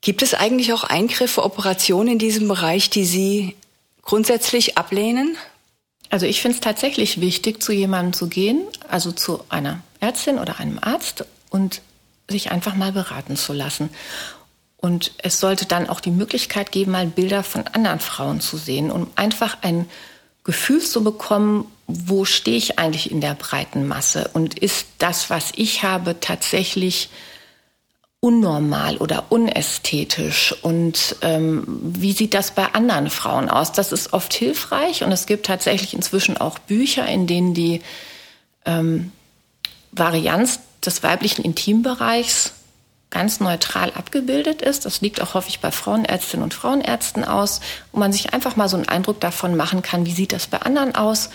Gibt 0.02 0.24
es 0.24 0.34
eigentlich 0.34 0.74
auch 0.74 0.84
Eingriffe, 0.84 1.44
Operationen 1.44 2.14
in 2.14 2.18
diesem 2.18 2.48
Bereich, 2.48 2.90
die 2.90 3.06
Sie 3.06 3.56
grundsätzlich 4.02 4.80
ablehnen? 4.80 5.38
Also 6.12 6.26
ich 6.26 6.42
finde 6.42 6.56
es 6.56 6.62
tatsächlich 6.62 7.22
wichtig, 7.22 7.64
zu 7.64 7.72
jemandem 7.72 8.12
zu 8.14 8.28
gehen, 8.28 8.62
also 8.90 9.14
zu 9.14 9.46
einer 9.48 9.80
Ärztin 10.02 10.40
oder 10.40 10.60
einem 10.60 10.78
Arzt 10.80 11.26
und 11.50 11.82
sich 12.30 12.52
einfach 12.52 12.76
mal 12.76 12.92
beraten 12.92 13.38
zu 13.38 13.54
lassen. 13.54 13.90
Und 14.76 15.14
es 15.20 15.40
sollte 15.40 15.66
dann 15.66 15.88
auch 15.88 16.02
die 16.02 16.12
Möglichkeit 16.12 16.72
geben, 16.72 16.92
mal 16.92 17.08
Bilder 17.08 17.44
von 17.44 17.66
anderen 17.68 18.00
Frauen 18.00 18.42
zu 18.42 18.58
sehen, 18.58 18.92
um 18.92 19.08
einfach 19.16 19.60
ein 19.62 19.88
Gefühl 20.44 20.82
zu 20.82 21.04
bekommen, 21.04 21.66
wo 21.88 22.26
stehe 22.26 22.58
ich 22.58 22.78
eigentlich 22.78 23.10
in 23.10 23.22
der 23.22 23.36
breiten 23.36 23.88
Masse 23.88 24.30
und 24.34 24.60
ist 24.60 24.88
das, 24.98 25.30
was 25.30 25.54
ich 25.56 25.84
habe, 25.84 26.20
tatsächlich 26.20 27.10
unnormal 28.22 28.98
oder 28.98 29.26
unästhetisch 29.30 30.56
und 30.62 31.16
ähm, 31.22 31.64
wie 31.68 32.12
sieht 32.12 32.36
das 32.36 32.52
bei 32.52 32.68
anderen 32.74 33.10
Frauen 33.10 33.50
aus? 33.50 33.72
Das 33.72 33.92
ist 33.92 34.14
oft 34.14 34.32
hilfreich 34.32 35.04
und 35.04 35.12
es 35.12 35.26
gibt 35.26 35.48
tatsächlich 35.48 35.96
inzwischen 35.96 36.38
auch 36.38 36.60
Bücher, 36.60 37.08
in 37.08 37.26
denen 37.26 37.56
die 37.56 37.82
ähm, 38.64 39.12
Varianz 39.92 40.60
des 40.86 41.02
weiblichen 41.02 41.44
Intimbereichs 41.44 42.54
ganz 43.10 43.40
neutral 43.40 43.92
abgebildet 43.92 44.62
ist. 44.62 44.86
Das 44.86 45.02
liegt 45.02 45.20
auch 45.20 45.34
häufig 45.34 45.60
bei 45.60 45.72
Frauenärztinnen 45.72 46.44
und 46.44 46.54
Frauenärzten 46.54 47.26
aus, 47.26 47.60
wo 47.92 48.00
man 48.00 48.14
sich 48.14 48.36
einfach 48.36 48.56
mal 48.56 48.70
so 48.70 48.78
einen 48.78 48.88
Eindruck 48.88 49.20
davon 49.20 49.58
machen 49.58 49.82
kann, 49.82 50.06
wie 50.06 50.14
sieht 50.14 50.32
das 50.32 50.46
bei 50.46 50.60
anderen 50.60 50.94
aus 50.94 51.32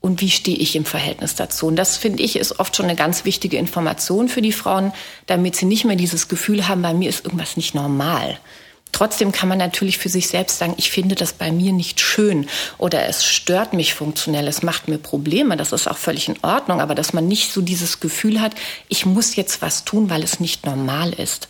und 0.00 0.20
wie 0.20 0.30
stehe 0.30 0.56
ich 0.56 0.76
im 0.76 0.84
Verhältnis 0.84 1.34
dazu. 1.34 1.66
Und 1.66 1.76
das 1.76 1.96
finde 1.96 2.22
ich 2.22 2.36
ist 2.36 2.58
oft 2.58 2.74
schon 2.76 2.86
eine 2.86 2.96
ganz 2.96 3.24
wichtige 3.24 3.58
Information 3.58 4.28
für 4.28 4.42
die 4.42 4.52
Frauen, 4.52 4.92
damit 5.26 5.56
sie 5.56 5.66
nicht 5.66 5.84
mehr 5.84 5.96
dieses 5.96 6.28
Gefühl 6.28 6.68
haben, 6.68 6.82
bei 6.82 6.94
mir 6.94 7.08
ist 7.08 7.24
irgendwas 7.24 7.56
nicht 7.56 7.74
normal. 7.74 8.38
Trotzdem 8.92 9.30
kann 9.30 9.48
man 9.48 9.58
natürlich 9.58 9.98
für 9.98 10.08
sich 10.08 10.28
selbst 10.28 10.58
sagen, 10.58 10.74
ich 10.76 10.90
finde 10.90 11.14
das 11.14 11.32
bei 11.32 11.52
mir 11.52 11.72
nicht 11.72 12.00
schön 12.00 12.48
oder 12.76 13.06
es 13.06 13.24
stört 13.24 13.72
mich 13.72 13.94
funktionell, 13.94 14.48
es 14.48 14.62
macht 14.62 14.88
mir 14.88 14.98
Probleme, 14.98 15.56
das 15.56 15.72
ist 15.72 15.86
auch 15.86 15.96
völlig 15.96 16.28
in 16.28 16.38
Ordnung, 16.42 16.80
aber 16.80 16.94
dass 16.94 17.12
man 17.12 17.28
nicht 17.28 17.52
so 17.52 17.60
dieses 17.60 18.00
Gefühl 18.00 18.40
hat, 18.40 18.54
ich 18.88 19.06
muss 19.06 19.36
jetzt 19.36 19.62
was 19.62 19.84
tun, 19.84 20.10
weil 20.10 20.24
es 20.24 20.40
nicht 20.40 20.66
normal 20.66 21.12
ist. 21.12 21.48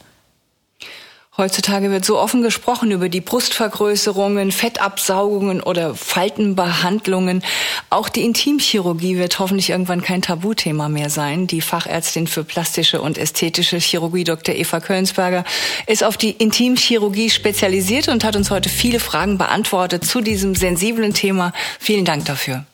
Heutzutage 1.40 1.90
wird 1.90 2.04
so 2.04 2.18
offen 2.18 2.42
gesprochen 2.42 2.90
über 2.90 3.08
die 3.08 3.22
Brustvergrößerungen, 3.22 4.52
Fettabsaugungen 4.52 5.62
oder 5.62 5.94
Faltenbehandlungen. 5.94 7.42
Auch 7.88 8.10
die 8.10 8.26
Intimchirurgie 8.26 9.16
wird 9.16 9.38
hoffentlich 9.38 9.70
irgendwann 9.70 10.02
kein 10.02 10.20
Tabuthema 10.20 10.90
mehr 10.90 11.08
sein. 11.08 11.46
Die 11.46 11.62
Fachärztin 11.62 12.26
für 12.26 12.44
plastische 12.44 13.00
und 13.00 13.16
ästhetische 13.16 13.78
Chirurgie, 13.78 14.24
Dr. 14.24 14.54
Eva 14.54 14.80
Kölnsberger, 14.80 15.44
ist 15.86 16.04
auf 16.04 16.18
die 16.18 16.32
Intimchirurgie 16.32 17.30
spezialisiert 17.30 18.08
und 18.08 18.22
hat 18.22 18.36
uns 18.36 18.50
heute 18.50 18.68
viele 18.68 19.00
Fragen 19.00 19.38
beantwortet 19.38 20.04
zu 20.04 20.20
diesem 20.20 20.54
sensiblen 20.54 21.14
Thema. 21.14 21.54
Vielen 21.78 22.04
Dank 22.04 22.26
dafür. 22.26 22.66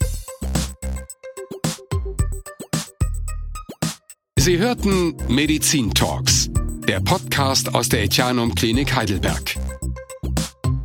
Sie 4.37 4.59
hörten 4.59 5.15
Medizin 5.29 5.95
Talks 5.95 6.51
der 6.87 7.01
Podcast 7.01 7.75
aus 7.75 7.89
der 7.89 8.05
Etianum 8.05 8.55
Klinik 8.55 8.95
Heidelberg. 8.95 9.57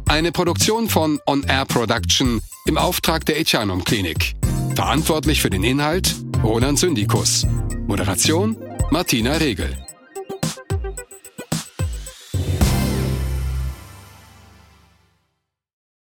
Eine 0.08 0.32
Produktion 0.32 0.90
von 0.90 1.20
On 1.28 1.44
Air 1.44 1.66
Production 1.66 2.42
im 2.66 2.78
Auftrag 2.78 3.26
der 3.26 3.40
Etianum 3.40 3.84
Klinik. 3.84 4.36
Verantwortlich 4.76 5.42
für 5.42 5.50
den 5.50 5.64
Inhalt 5.64 6.16
Roland 6.44 6.80
Syndikus. 6.80 7.46
Moderation 7.88 8.58
Martina 8.90 9.34
Regel. 9.34 9.78